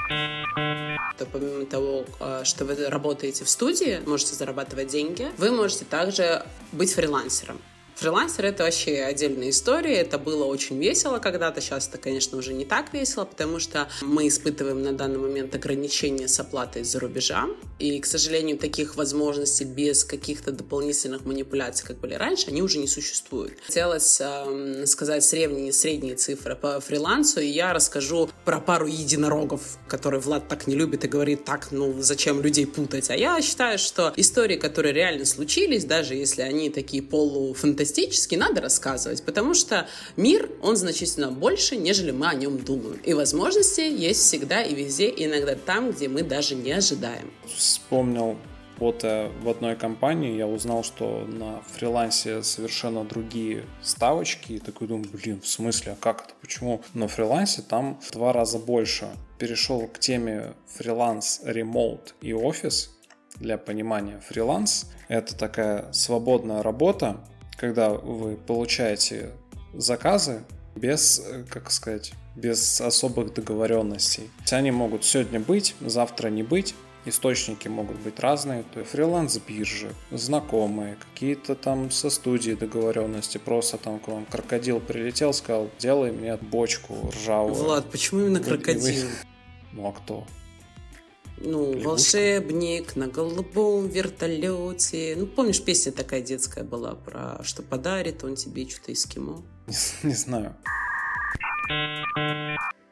[0.08, 6.44] То помимо того, э, что вы работаете в студии, можете зарабатывать деньги, вы можете также
[6.72, 7.60] быть фрилансером.
[7.96, 9.94] Фрилансер— это вообще отдельная история.
[9.94, 11.60] Это было очень весело когда-то.
[11.60, 16.28] Сейчас это, конечно, уже не так весело, потому что мы испытываем на данный момент ограничения
[16.28, 17.46] с оплатой из-за рубежа.
[17.78, 22.88] И, к сожалению, таких возможностей без каких-то дополнительных манипуляций, как были раньше, они уже не
[22.88, 23.54] существуют.
[23.64, 30.20] Хотелось э, сказать средние, средние цифры по фрилансу, и я расскажу про пару единорогов, которые
[30.20, 33.10] Влад так не любит и говорит, так, ну, зачем людей путать.
[33.10, 38.60] А я считаю, что истории, которые реально случились, даже если они такие полуфантастические, фантастически, надо
[38.60, 42.98] рассказывать, потому что мир, он значительно больше, нежели мы о нем думаем.
[43.04, 47.30] И возможности есть всегда и везде, иногда там, где мы даже не ожидаем.
[47.54, 48.36] Вспомнил
[48.78, 54.54] вот в одной компании я узнал, что на фрилансе совершенно другие ставочки.
[54.54, 56.34] И такой думаю, блин, в смысле, а как это?
[56.40, 56.82] Почему?
[56.92, 59.08] На фрилансе там в два раза больше.
[59.38, 62.90] Перешел к теме фриланс, ремоут и офис.
[63.36, 67.18] Для понимания, фриланс— это такая свободная работа,
[67.56, 69.30] когда вы получаете
[69.72, 70.44] заказы
[70.76, 74.30] без, как сказать, без особых договоренностей.
[74.50, 76.74] Они могут сегодня быть, завтра не быть.
[77.06, 83.98] Источники могут быть разные, то есть фриланс-биржи, знакомые, какие-то там со студии договоренности, просто там
[83.98, 87.54] к вам крокодил прилетел, сказал, делай мне бочку ржавую.
[87.54, 89.06] Влад, почему именно крокодил?
[89.72, 90.26] Ну а кто?
[91.38, 91.88] Ну, Лягушка.
[91.88, 95.14] волшебник на голубом вертолете.
[95.16, 99.42] Ну, помнишь, песня такая детская была про что подарит он тебе что-то эскимо?
[99.66, 100.54] Не, не знаю.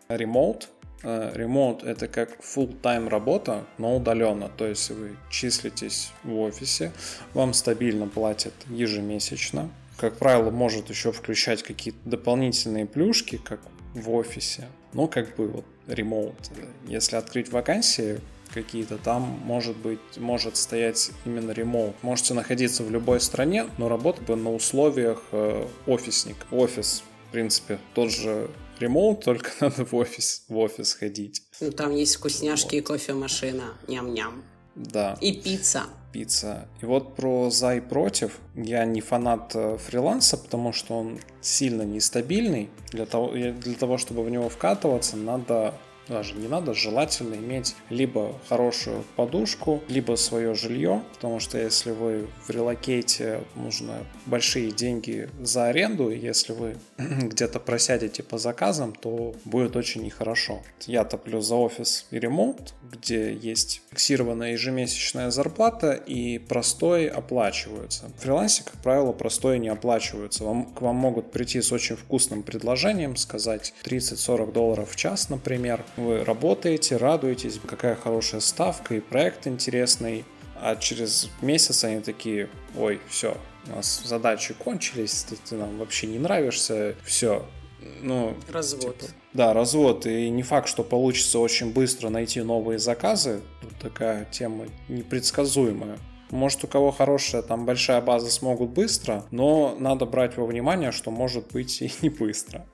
[0.09, 0.69] Ремоут.
[1.03, 4.49] Ремоут это как full-time работа, но удаленно.
[4.49, 6.93] То есть вы числитесь в офисе,
[7.35, 9.71] вам стабильно платят ежемесячно.
[9.97, 13.61] Как правило, может еще включать какие-то дополнительные плюшки, как
[13.95, 14.69] в офисе.
[14.93, 16.51] Но как бы вот ремоут.
[16.87, 18.21] Если открыть вакансии,
[18.53, 21.97] какие-то, там может быть, может стоять именно ремоут.
[22.03, 26.37] Можете находиться в любой стране, но работать бы на условиях э, офисник.
[26.51, 31.43] Офис, в принципе, тот же ремоут, только надо в офис, в офис ходить.
[31.61, 32.81] Ну, там есть вкусняшки вот.
[32.81, 33.75] и кофемашина.
[33.89, 34.43] Ням-ням.
[34.75, 35.19] Да.
[35.21, 35.85] И пицца.
[36.13, 36.69] Пицца.
[36.81, 38.39] И вот про за и против.
[38.55, 42.71] Я не фанат э, фриланса, потому что он сильно нестабильный.
[42.91, 45.75] Для того, для того чтобы в него вкатываться, надо
[46.13, 52.29] даже не надо, желательно иметь либо хорошую подушку, либо свое жилье, потому что если вы
[52.47, 59.77] в релокейте, нужно большие деньги за аренду, если вы где-то просядете по заказам, то будет
[59.77, 60.63] очень нехорошо.
[60.87, 68.11] Я топлю за офис и ремонт, где есть фиксированная ежемесячная зарплата и простой оплачиваются.
[68.19, 70.45] В фрилансе, как правило, простой не оплачиваются.
[70.45, 75.85] Вам, к вам могут прийти с очень вкусным предложением, сказать 30-40 долларов в час, например,
[76.03, 80.25] вы работаете, радуетесь, какая хорошая ставка и проект интересный,
[80.61, 83.37] а через месяц они такие, ой, все,
[83.67, 87.45] у нас задачи кончились, ты, ты нам вообще не нравишься, все.
[88.01, 88.99] Ну, развод.
[88.99, 90.07] Типа, да, развод.
[90.07, 93.41] И не факт, что получится очень быстро найти новые заказы.
[93.61, 95.99] Тут такая тема непредсказуемая.
[96.31, 101.11] Может, у кого хорошая там большая база смогут быстро, но надо брать во внимание, что
[101.11, 102.67] может быть и не быстро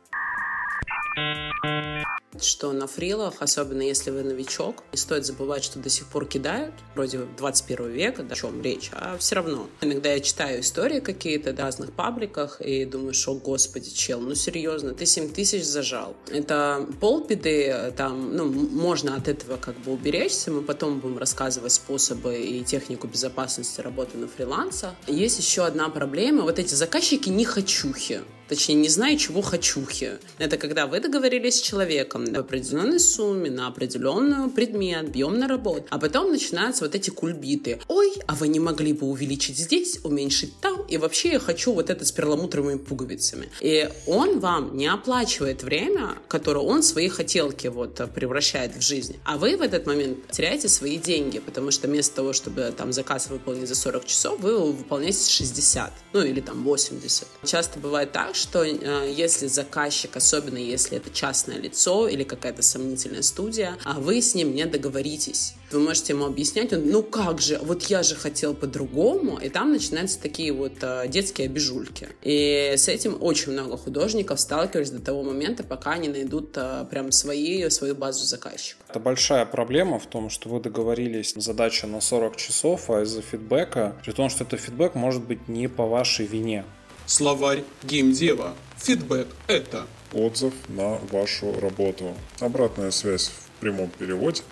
[2.42, 6.74] что на фрилах, особенно если вы новичок, не стоит забывать, что до сих пор кидают,
[6.94, 9.68] вроде 21 века, да, о чем речь, а все равно.
[9.81, 14.94] Иногда я читаю истории какие-то в разных пабликах и думаю, что, господи, чел, ну серьезно,
[14.94, 16.16] ты 7 тысяч зажал.
[16.31, 22.38] Это полбеды, там, ну, можно от этого как бы уберечься, мы потом будем рассказывать способы
[22.38, 24.94] и технику безопасности работы на фриланса.
[25.07, 30.18] Есть еще одна проблема, вот эти заказчики не хочухи точнее, не знаю, чего хочухи.
[30.38, 35.87] Это когда вы договорились с человеком в определенной сумме, на определенный предмет, бьем на работу,
[35.90, 37.80] а потом начинаются вот эти кульбиты.
[37.88, 41.90] Ой, а вы не могли бы увеличить здесь, уменьшить там, и вообще я хочу вот
[41.90, 43.50] это с перламутровыми пуговицами.
[43.61, 49.16] И он вам не оплачивает время, которое он свои хотелки вот превращает в жизнь.
[49.24, 53.28] А вы в этот момент теряете свои деньги, потому что вместо того, чтобы там заказ
[53.28, 57.26] выполнить за 40 часов, вы его выполняете 60, ну или там 80.
[57.44, 63.22] Часто бывает так, что э, если заказчик, особенно если это частное лицо или какая-то сомнительная
[63.22, 67.59] студия, а вы с ним не договоритесь, вы можете ему объяснять, он, ну как же,
[67.62, 72.09] вот я же хотел по-другому, и там начинаются такие вот э, детские обижульки.
[72.22, 77.12] И с этим очень много художников сталкивались до того момента, пока они найдут э, прям
[77.12, 78.81] свои, свою базу заказчика.
[78.88, 83.96] Это большая проблема в том, что вы договорились задача на 40 часов, а из-за фидбэка,
[84.04, 86.65] при том, что этот фидбэк может быть не по вашей вине.
[87.09, 88.52] Словарь геймдева.
[88.77, 92.13] Фидбэк– это отзыв на вашу работу.
[92.38, 94.42] Обратная связь в прямом переводе.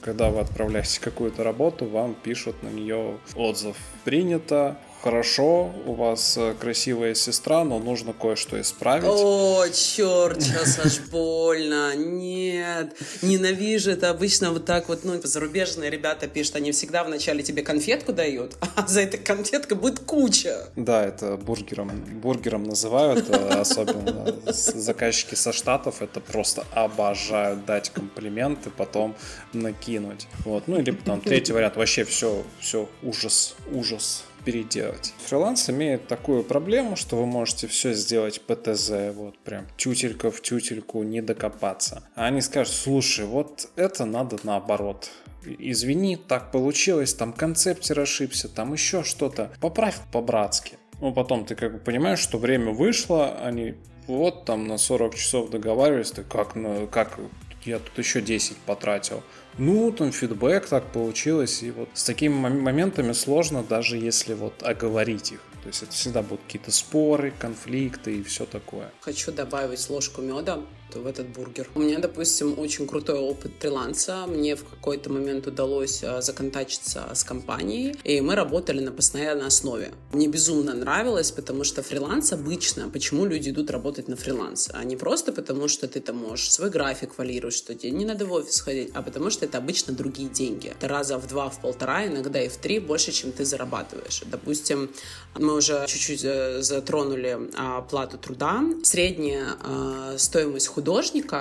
[0.00, 3.76] Когда вы отправляете какую-то работу, вам пишут на нее отзыв.
[4.02, 9.04] Принято, хорошо, у вас э, красивая сестра, но нужно кое-что исправить.
[9.06, 11.94] О, черт, сейчас аж больно.
[11.96, 17.62] Нет, ненавижу это обычно вот так вот, ну, зарубежные ребята пишут, они всегда вначале тебе
[17.62, 20.68] конфетку дают, а за этой конфеткой будет куча.
[20.76, 21.90] Да, это бургером,
[22.22, 29.16] бургером называют, э, особенно заказчики со Штатов, это просто обожают дать комплименты, потом
[29.52, 30.28] накинуть.
[30.44, 35.14] Вот, ну или потом третий вариант, вообще все, все, ужас, ужас переделать.
[35.26, 41.02] Фриланс имеет такую проблему, что вы можете все сделать ПТЗ, вот прям тютелька в тютельку,
[41.02, 42.02] не докопаться.
[42.14, 45.10] А они скажут, слушай, вот это надо наоборот.
[45.44, 49.52] Извини, так получилось, там концептер ошибся, там еще что-то.
[49.60, 50.78] Поправь по-братски.
[51.00, 53.74] Ну, потом ты как бы понимаешь, что время вышло, они
[54.06, 57.18] вот там на 40 часов договаривались, ты как, ну, как
[57.64, 59.22] я тут еще 10 потратил.
[59.58, 65.32] Ну, там фидбэк так получилось, и вот с такими моментами сложно, даже если вот оговорить
[65.32, 65.40] их.
[65.62, 68.90] То есть это всегда будут какие-то споры, конфликты и все такое.
[69.00, 70.60] Хочу добавить ложку меда
[71.00, 71.68] в этот бургер.
[71.74, 74.26] У меня, допустим, очень крутой опыт фриланса.
[74.26, 79.92] Мне в какой-то момент удалось а, законтачиться с компанией, и мы работали на постоянной основе.
[80.12, 84.70] Мне безумно нравилось, потому что фриланс обычно, почему люди идут работать на фриланс?
[84.72, 88.26] А не просто потому, что ты там можешь свой график валировать, что тебе не надо
[88.26, 90.68] в офис ходить, а потому что это обычно другие деньги.
[90.68, 94.22] Это раза в два, в полтора, иногда и в три больше, чем ты зарабатываешь.
[94.26, 94.90] Допустим,
[95.34, 98.62] мы уже чуть-чуть э, затронули оплату труда.
[98.82, 100.81] Средняя э, стоимость художника,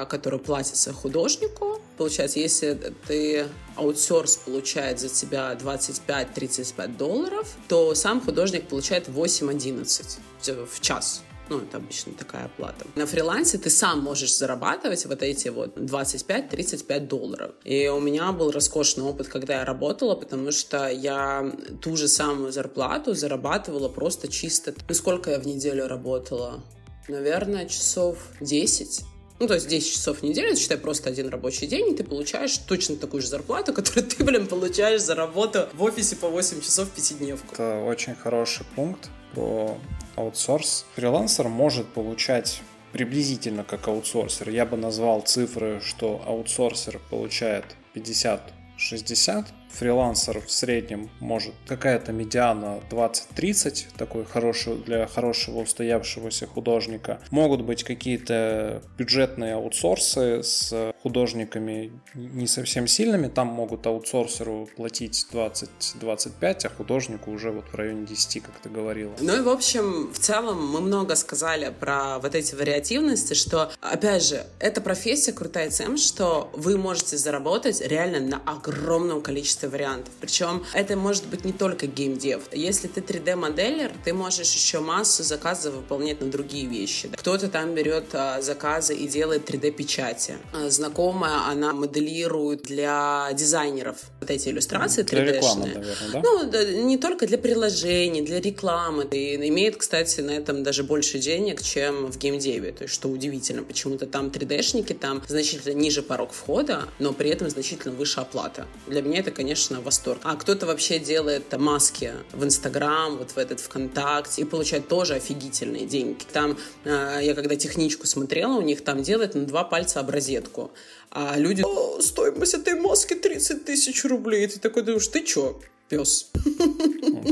[0.06, 8.68] который платится художнику, получается, если ты аутсорс получает за тебя 25-35 долларов, то сам художник
[8.68, 10.20] получает 8-11
[10.66, 11.24] в час.
[11.52, 12.86] Ну, это обычно такая оплата.
[12.96, 17.52] На фрилансе ты сам можешь зарабатывать вот эти вот 25-35 долларов.
[17.66, 22.54] И у меня был роскошный опыт, когда я работала, потому что я ту же самую
[22.54, 24.74] зарплату зарабатывала просто чисто...
[24.88, 26.64] Ну, сколько я в неделю работала?
[27.10, 29.02] Наверное, часов 10
[29.42, 32.56] ну, то есть 10 часов в неделю, считай просто один рабочий день, и ты получаешь
[32.60, 36.92] точно такую же зарплату, которую ты, блин, получаешь за работу в офисе по 8 часов
[36.92, 37.56] пятидневку.
[37.56, 39.80] Это очень хороший пункт про
[40.16, 40.86] аутсорс.
[40.96, 42.62] Фрилансер может получать
[42.92, 44.50] приблизительно как аутсорсер.
[44.50, 47.66] Я бы назвал цифры, что аутсорсер получает
[47.96, 57.20] 50-60, фрилансер в среднем может какая-то медиана 20-30, такой хороший для хорошего устоявшегося художника.
[57.32, 66.66] Могут быть какие-то бюджетные аутсорсы с художниками не совсем сильными, там могут аутсорсеру платить 20-25,
[66.66, 69.14] а художнику уже вот в районе 10, как ты говорила.
[69.20, 74.24] Ну и в общем, в целом мы много сказали про вот эти вариативности, что, опять
[74.24, 80.14] же, эта профессия крутая тем, что вы можете заработать реально на огромном количестве количество вариантов.
[80.20, 82.42] Причем это может быть не только геймдев.
[82.54, 87.10] Если ты 3D-моделер, ты можешь еще массу заказов выполнять на другие вещи.
[87.16, 90.36] Кто-то там берет а, заказы и делает 3D-печати.
[90.54, 95.24] А, знакомая, она моделирует для дизайнеров вот эти иллюстрации 3D-шные.
[95.24, 96.22] Для рекламы, наверное, да?
[96.24, 99.08] Ну, не только для приложений, для рекламы.
[99.12, 102.72] И имеет, кстати, на этом даже больше денег, чем в геймдеве.
[102.72, 107.50] То есть, что удивительно, почему-то там 3D-шники, там значительно ниже порог входа, но при этом
[107.50, 108.68] значительно выше оплата.
[108.88, 110.22] Для меня это, конечно, конечно, восторг.
[110.24, 115.86] А кто-то вообще делает маски в Инстаграм, вот в этот ВКонтакте, и получает тоже офигительные
[115.86, 116.24] деньги.
[116.32, 120.72] Там, э, я когда техничку смотрела, у них там делают на два пальца образетку.
[121.10, 124.46] А люди, О, стоимость этой маски 30 тысяч рублей.
[124.46, 125.60] И ты такой думаешь, ты чё?
[125.92, 126.32] Пес.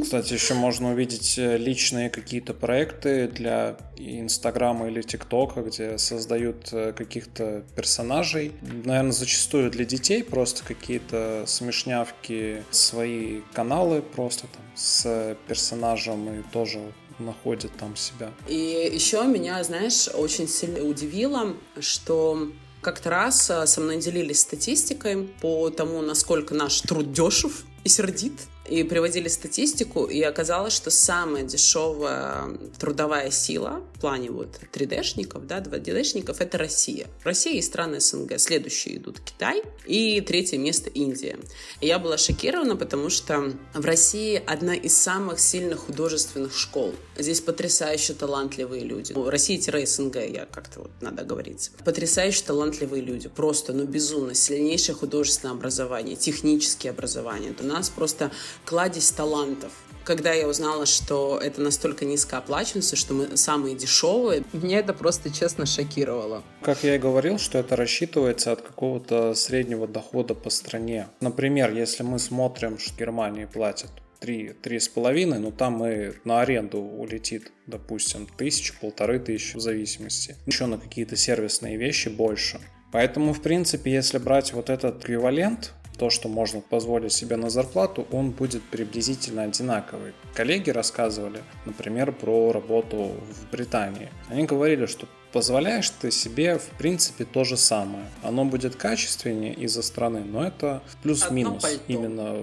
[0.02, 6.94] Кстати, еще можно увидеть э, личные какие-то проекты для Инстаграма или ТикТока, где создают э,
[6.94, 8.52] каких-то персонажей.
[8.62, 16.80] Наверное, зачастую для детей просто какие-то смешнявки, свои каналы просто там с персонажем и тоже
[17.18, 18.32] находят там себя.
[18.48, 22.52] И еще меня, знаешь, очень сильно удивило, что
[22.82, 28.48] как-то раз э, со мной делились статистикой по тому, насколько наш труд дешев и сердит
[28.68, 35.60] и приводили статистику, и оказалось, что самая дешевая трудовая сила в плане вот 3D-шников, да,
[35.60, 37.08] 2D-шников, это Россия.
[37.24, 38.40] Россия и страны СНГ.
[38.40, 41.38] Следующие идут Китай и третье место Индия.
[41.82, 46.94] И я была шокирована, потому что в России одна из самых сильных художественных школ.
[47.18, 49.14] Здесь потрясающе талантливые люди.
[49.14, 51.72] Ну, Россия-СНГ, я как-то вот надо говорить.
[51.84, 53.30] Потрясающе талантливые люди.
[53.30, 54.36] Просто, ну, безумно.
[54.36, 57.54] Сильнейшее художественное образование, техническое образование.
[57.60, 58.32] У нас просто
[58.66, 59.72] кладезь талантов
[60.04, 65.66] Когда я узнала, что это настолько низкооплачивается, что мы самые дешевые, меня это просто честно
[65.66, 66.44] шокировало.
[66.62, 71.08] Как я и говорил, что это рассчитывается от какого-то среднего дохода по стране.
[71.22, 76.42] Например, если мы смотрим, что Германии платят три, три с половиной, но там и на
[76.42, 80.36] аренду улетит, допустим, тысячу, полторы тысячи в зависимости.
[80.46, 82.60] Еще на какие-то сервисные вещи больше.
[82.92, 88.08] Поэтому, в принципе, если брать вот этот эквивалент, то, что можно позволить себе на зарплату,
[88.12, 90.14] он будет приблизительно одинаковый.
[90.34, 94.10] Коллеги рассказывали, например, про работу в Британии.
[94.30, 98.06] Они говорили, что позволяешь ты себе, в принципе, то же самое.
[98.24, 102.42] Оно будет качественнее из-за страны, но это плюс-минус именно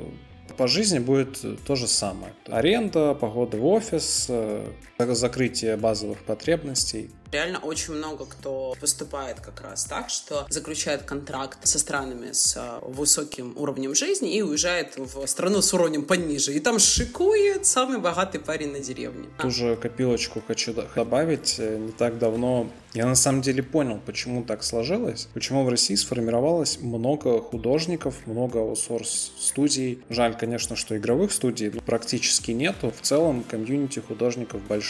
[0.57, 2.33] по жизни будет то же самое.
[2.47, 4.67] Аренда, погода в офис, э,
[4.99, 7.11] закрытие базовых потребностей.
[7.33, 12.79] Реально очень много кто выступает как раз так, что заключает контракт со странами с э,
[12.87, 16.53] высоким уровнем жизни и уезжает в страну с уровнем пониже.
[16.53, 19.29] И там шикует самый богатый парень на деревне.
[19.39, 21.57] Ту же копилочку хочу добавить.
[21.59, 25.95] Э, не так давно я на самом деле понял, почему так сложилось, почему в России
[25.97, 29.99] сформировалось много художников, много аутсорс студий.
[30.09, 32.91] Жаль, конечно, что игровых студий практически нету.
[32.97, 34.86] В целом комьюнити художников большое.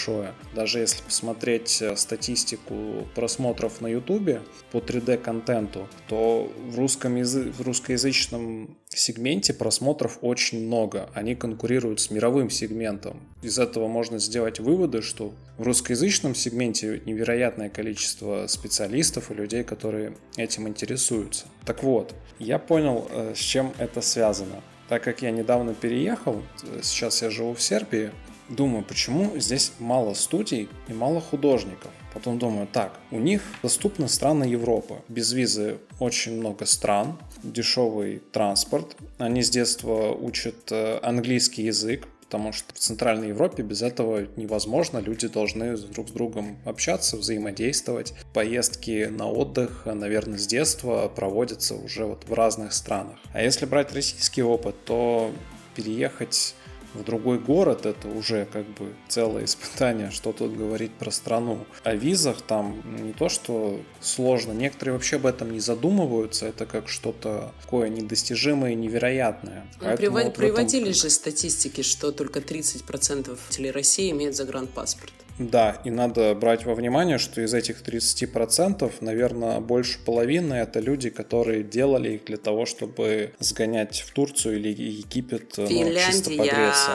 [0.55, 7.51] Даже если посмотреть э, статистику просмотров на Ютубе по 3D-контенту, то в, русском язы...
[7.51, 11.09] в русскоязычном сегменте просмотров очень много.
[11.15, 13.21] Они конкурируют с мировым сегментом.
[13.43, 20.17] Из этого можно сделать выводы, что в русскоязычном сегменте невероятное количество специалистов и людей, которые
[20.37, 21.47] этим интересуются.
[21.65, 24.63] Так вот, я понял, э, с чем это связано.
[24.89, 28.13] Так как я недавно переехал, э, сейчас я живу в Сербии,
[28.49, 31.91] думаю, почему здесь мало студий и мало художников.
[32.15, 35.03] Потом думаю, так, у них доступны страны Европы.
[35.09, 38.97] Без визы очень много стран, дешевый транспорт.
[39.19, 44.99] Они с детства учат э, английский язык, потому что в Центральной Европе без этого невозможно.
[44.99, 48.15] Люди должны друг с другом общаться, взаимодействовать.
[48.33, 53.19] Поездки на отдых, наверное, с детства проводятся уже вот в разных странах.
[53.33, 55.31] А если брать российский опыт, то
[55.75, 56.55] переехать
[56.97, 61.67] в другой город, это уже как бы целое испытание, что тут говорить про страну.
[61.85, 66.89] О визах там не то, что сложно, некоторые вообще об этом не задумываются, это как
[66.89, 69.67] что-то такое недостижимое, невероятное.
[69.81, 70.95] Ну, вот приводили этом...
[70.95, 75.13] же статистики, что только 30% жителей России имеют загранпаспорт.
[75.39, 81.11] Да, и надо брать во внимание, что из этих 30%, наверное, больше половины это люди,
[81.11, 86.91] которые делали их для того, чтобы сгонять в Турцию или Египет Финляндия, ну, чисто погреться.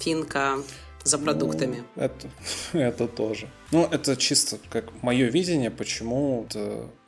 [0.00, 0.56] Финка
[1.04, 1.84] за продуктами.
[1.94, 2.30] Ну, это,
[2.72, 3.48] это тоже.
[3.70, 6.46] Ну, это чисто как мое видение, почему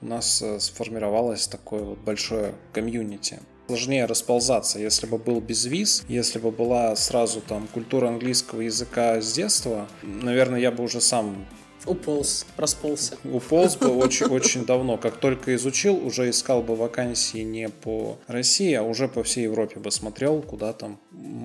[0.00, 4.78] у нас э, сформировалось такое вот большое комьюнити сложнее расползаться.
[4.78, 9.88] Если бы был без виз, если бы была сразу там культура английского языка с детства,
[10.02, 11.46] наверное, я бы уже сам
[11.84, 13.16] Уполз, расползся.
[13.24, 14.96] Уполз бы очень, очень давно.
[14.98, 19.78] Как только изучил, уже искал бы вакансии не по России, а уже по всей Европе
[19.78, 20.98] бы смотрел, куда там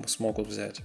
[0.06, 0.80] смогут взять.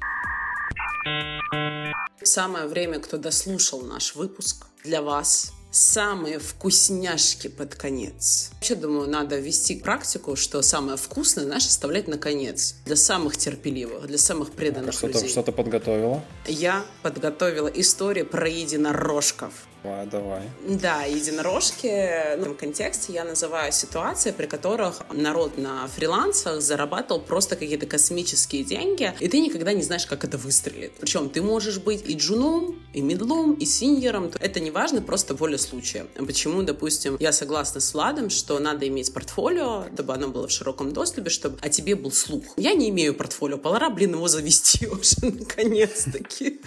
[2.22, 8.52] Самое время, кто дослушал наш выпуск, для вас самые вкусняшки под конец.
[8.54, 12.76] Вообще, думаю, надо ввести практику, что самое вкусное, знаешь, оставлять на конец.
[12.86, 15.30] Для самых терпеливых, для самых преданных что людей.
[15.30, 16.24] Что-то подготовила?
[16.46, 19.54] Я подготовила историю про единорожков.
[19.88, 20.42] Давай, давай.
[20.68, 21.88] Да, единорожки.
[21.88, 28.64] В этом контексте я называю ситуации, при которых народ на фрилансах зарабатывал просто какие-то космические
[28.64, 30.92] деньги, и ты никогда не знаешь, как это выстрелит.
[31.00, 34.32] Причем ты можешь быть и джуном, и медлом, и синьером.
[34.40, 36.06] Это не важно, просто воля случая.
[36.16, 40.92] Почему, допустим, я согласна с Владом, что надо иметь портфолио, чтобы оно было в широком
[40.92, 42.44] доступе, чтобы о тебе был слух.
[42.58, 46.60] Я не имею портфолио, пора, блин, его завести уже наконец-таки.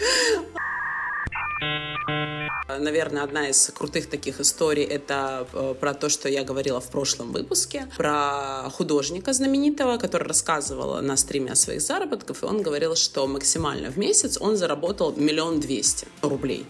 [2.78, 7.32] Наверное, одна из крутых таких историй— это э, про то, что я говорила в прошлом
[7.32, 13.26] выпуске, про художника знаменитого, который рассказывал на стриме о своих заработках, и он говорил, что
[13.26, 16.64] максимально в месяц он заработал миллион двести рублей.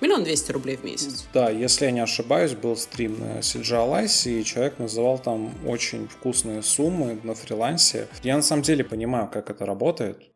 [0.00, 1.26] Миллион двести рублей в месяц.
[1.34, 6.62] Да, если я не ошибаюсь, был стрим на CG и человек называл там очень вкусные
[6.62, 8.08] суммы на фрилансе.
[8.22, 10.29] Я на самом деле понимаю, как это работает.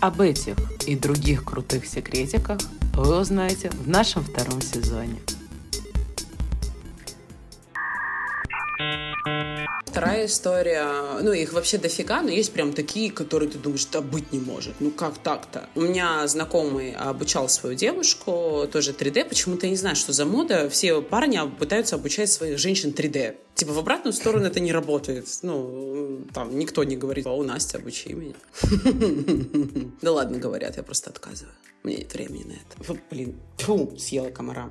[0.00, 2.58] Об этих и других крутых секретиках
[2.94, 5.18] вы узнаете в нашем втором сезоне.
[9.96, 14.30] Вторая история, ну их вообще дофига, но есть прям такие, которые ты думаешь, да быть
[14.30, 15.70] не может, ну как так-то?
[15.74, 20.68] У меня знакомый обучал свою девушку, тоже 3D, почему-то я не знаю, что за мода,
[20.68, 23.36] все парни пытаются обучать своих женщин 3D.
[23.54, 25.26] Типа в обратную сторону это не работает.
[25.40, 28.34] Ну, там никто не говорит, о, Настя, обучи меня.
[30.02, 31.54] Да ладно, говорят, я просто отказываю.
[31.84, 33.00] Мне нет времени на это.
[33.10, 33.34] Блин,
[33.98, 34.70] съела комара.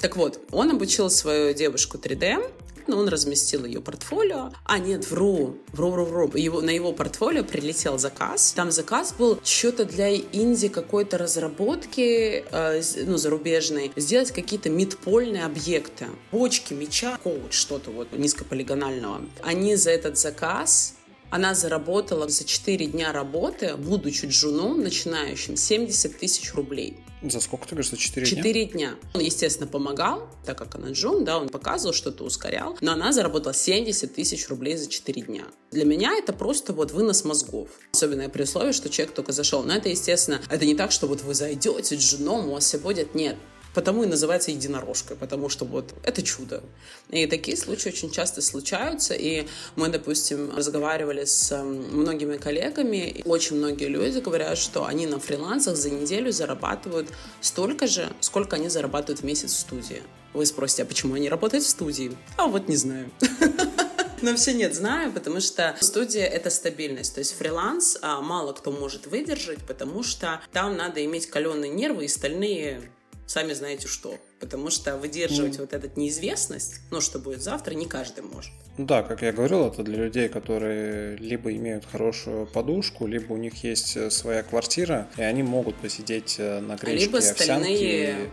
[0.00, 2.42] Так вот, он обучил свою девушку 3D,
[2.90, 4.52] но он разместил ее портфолио.
[4.64, 6.30] А, нет, вру, вру, вру, вру.
[6.34, 8.52] Его, на его портфолио прилетел заказ.
[8.52, 16.06] Там заказ был что-то для инди какой-то разработки, э, ну, зарубежной, сделать какие-то мидпольные объекты.
[16.32, 19.22] Бочки, меча, коуч, что-то вот низкополигонального.
[19.42, 20.94] Они за этот заказ
[21.30, 26.96] она заработала за 4 дня работы, будучи джуном, начинающим, 70 тысяч рублей.
[27.22, 27.90] За сколько ты говоришь?
[27.90, 28.36] За 4 дня?
[28.36, 28.94] 4 дня.
[29.14, 33.52] Он, естественно, помогал, так как она джун, да, он показывал, что-то ускорял, но она заработала
[33.52, 35.44] 70 тысяч рублей за 4 дня.
[35.70, 37.68] Для меня это просто вот вынос мозгов.
[37.92, 39.62] Особенно при условии, что человек только зашел.
[39.62, 43.14] Но это, естественно, это не так, что вот вы зайдете джуном, у вас все будет.
[43.14, 43.36] Нет.
[43.74, 46.62] Потому и называется единорожкой, потому что вот это чудо.
[47.10, 49.46] И такие случаи очень часто случаются, и
[49.76, 55.76] мы, допустим, разговаривали с многими коллегами, и очень многие люди говорят, что они на фрилансах
[55.76, 57.08] за неделю зарабатывают
[57.40, 60.02] столько же, сколько они зарабатывают в месяц в студии.
[60.32, 62.16] Вы спросите, а почему они работают в студии?
[62.36, 63.10] А вот не знаю.
[64.22, 67.14] Но все нет, знаю, потому что студия— это стабильность.
[67.14, 72.04] То есть фриланс а, мало кто может выдержать, потому что там надо иметь каленые нервы
[72.04, 72.90] и стальные
[73.30, 74.18] сами знаете что.
[74.40, 75.60] Потому что выдерживать mm.
[75.60, 78.50] вот эту неизвестность, ну, что будет завтра, не каждый может.
[78.76, 83.36] Ну да, как я говорил, это для людей, которые либо имеют хорошую подушку, либо у
[83.36, 88.30] них есть э, своя квартира, и они могут посидеть э, на гречке, либо стальные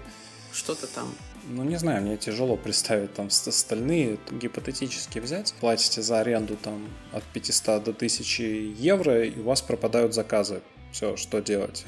[0.52, 1.14] что-то там.
[1.50, 5.54] Ну, не знаю, мне тяжело представить там стальные гипотетически взять.
[5.60, 10.62] Платите за аренду там от 500 до 1000 евро, и у вас пропадают заказы.
[10.92, 11.86] Все, что делать?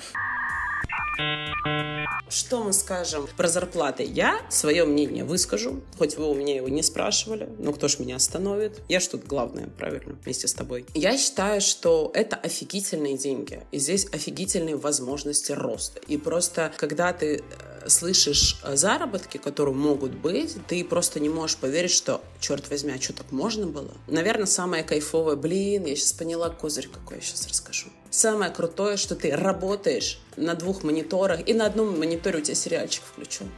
[2.30, 4.03] Что мы скажем про зарплаты?
[4.03, 8.17] Я свое мнение выскажу, хоть вы у меня его не спрашивали, но кто ж меня
[8.17, 8.82] остановит?
[8.88, 10.86] Я ж тут главное, правильно, вместе с тобой.
[10.93, 16.01] Я считаю, что это офигительные деньги, и здесь офигительные возможности роста.
[16.07, 21.91] И просто, когда ты э, слышишь заработки, которые могут быть, ты просто не можешь поверить,
[21.91, 23.91] что, черт возьми, а что так можно было?
[24.07, 27.88] Наверное, самое кайфовое, блин, я сейчас поняла козырь какой, я сейчас расскажу.
[28.12, 33.03] Самое крутое, что ты работаешь на двух мониторах, и на одном мониторе у тебя сериальчик
[33.03, 33.49] включен.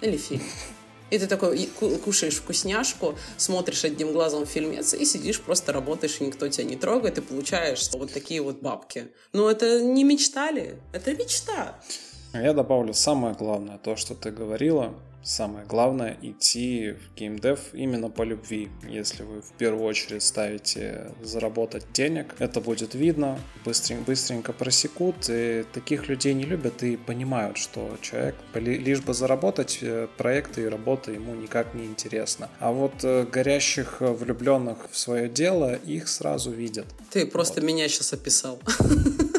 [0.00, 0.42] Или фильм.
[1.10, 1.68] И ты такой
[2.04, 7.18] кушаешь вкусняшку, смотришь одним глазом фильмец и сидишь, просто работаешь, и никто тебя не трогает,
[7.18, 9.08] и получаешь вот такие вот бабки.
[9.32, 11.80] Но это не мечтали, это мечта.
[12.32, 18.22] Я добавлю самое главное, то, что ты говорила, Самое главное идти в геймдев именно по
[18.22, 18.70] любви.
[18.88, 25.28] Если вы в первую очередь ставите заработать денег, это будет видно, быстренько, быстренько просекут.
[25.28, 30.66] И таких людей не любят и понимают, что человек лишь бы заработать э, проекты и
[30.66, 32.48] работа ему никак не интересно.
[32.58, 36.86] А вот э, горящих влюбленных в свое дело их сразу видят.
[37.10, 37.66] Ты просто вот.
[37.66, 38.58] меня сейчас описал.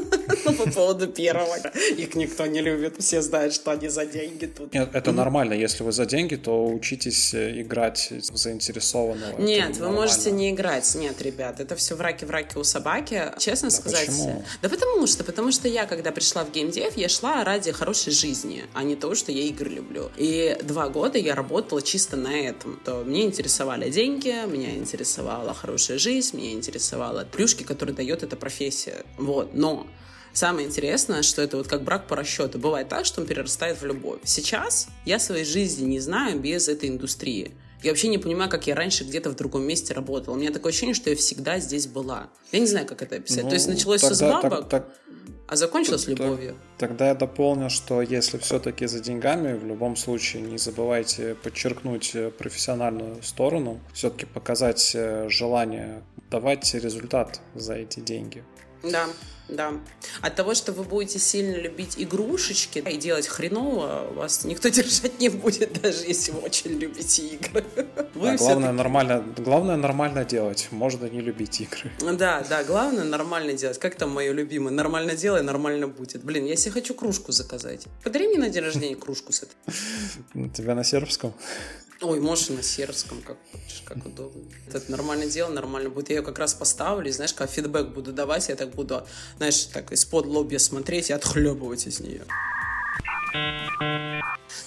[0.57, 1.57] по поводу первого.
[1.97, 4.73] Их никто не любит, все знают, что они за деньги тут.
[4.73, 9.39] Нет, это нормально, если вы за деньги, то учитесь э, играть в заинтересованного.
[9.39, 13.31] Нет, вы можете не играть, нет, ребят, это все враки-враки у собаки.
[13.37, 14.07] Честно да сказать...
[14.07, 14.43] Почему?
[14.61, 18.65] Да потому что, потому что я, когда пришла в геймдев, я шла ради хорошей жизни,
[18.73, 20.11] а не того, что я игры люблю.
[20.17, 22.79] И два года я работала чисто на этом.
[22.83, 29.03] То мне интересовали деньги, меня интересовала хорошая жизнь, меня интересовала плюшки, которые дает эта профессия.
[29.17, 29.87] Вот, но
[30.33, 32.57] Самое интересное, что это вот как брак по расчету.
[32.59, 34.19] Бывает так, что он перерастает в любовь.
[34.23, 37.51] Сейчас я своей жизни не знаю без этой индустрии.
[37.83, 40.35] Я вообще не понимаю, как я раньше где-то в другом месте работала.
[40.35, 42.29] У меня такое ощущение, что я всегда здесь была.
[42.51, 43.43] Я не знаю, как это описать.
[43.43, 44.97] Ну, То есть ну, началось тогда, все с бабок, так, так,
[45.47, 46.55] а закончилось так, любовью.
[46.77, 53.21] Тогда я дополню, что если все-таки за деньгами, в любом случае не забывайте подчеркнуть профессиональную
[53.23, 58.43] сторону, все-таки показать э, желание давать результат за эти деньги.
[58.83, 59.07] Да,
[59.51, 59.73] да.
[60.21, 65.29] От того, что вы будете сильно любить игрушечки и делать хреново, вас никто держать не
[65.29, 67.63] будет, даже если вы очень любите игры.
[68.15, 70.69] Вы да, главное, нормально, главное нормально делать.
[70.71, 71.91] Можно не любить игры.
[71.99, 73.77] Да, да, главное нормально делать.
[73.77, 74.71] Как там мое любимое?
[74.71, 76.23] Нормально делай, нормально будет.
[76.23, 77.87] Блин, я себе хочу кружку заказать.
[78.03, 80.49] Подари мне на день рождения кружку с этой.
[80.53, 81.33] Тебя на сербском?
[82.01, 84.41] Ой, можешь на сербском, как хочешь, как удобно.
[84.67, 86.09] Это нормальное дело, нормально будет.
[86.09, 89.05] Я ее как раз поставлю, и, знаешь, когда фидбэк буду давать, я так буду,
[89.37, 92.25] знаешь, так из-под лобья смотреть и отхлебывать из нее.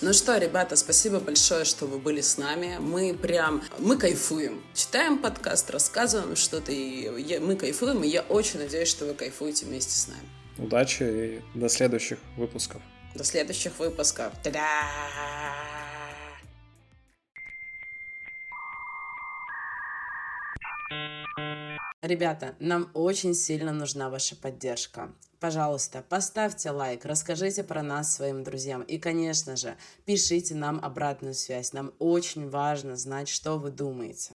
[0.00, 2.78] Ну что, ребята, спасибо большое, что вы были с нами.
[2.78, 4.62] Мы прям, мы кайфуем.
[4.72, 9.92] Читаем подкаст, рассказываем что-то, и мы кайфуем, и я очень надеюсь, что вы кайфуете вместе
[9.92, 10.28] с нами.
[10.58, 12.80] Удачи и до следующих выпусков.
[13.16, 14.32] До следующих выпусков.
[14.44, 15.83] Та-да!
[22.02, 25.10] Ребята, нам очень сильно нужна ваша поддержка.
[25.40, 31.72] Пожалуйста, поставьте лайк, расскажите про нас своим друзьям и, конечно же, пишите нам обратную связь.
[31.72, 34.32] Нам очень важно знать, что вы думаете.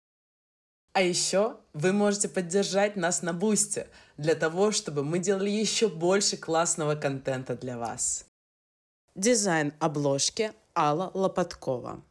[0.93, 3.87] А еще вы можете поддержать нас на Бусте
[4.17, 8.25] для того, чтобы мы делали еще больше классного контента для вас.
[9.13, 12.03] Дизайн обложки Алла Лопаткова.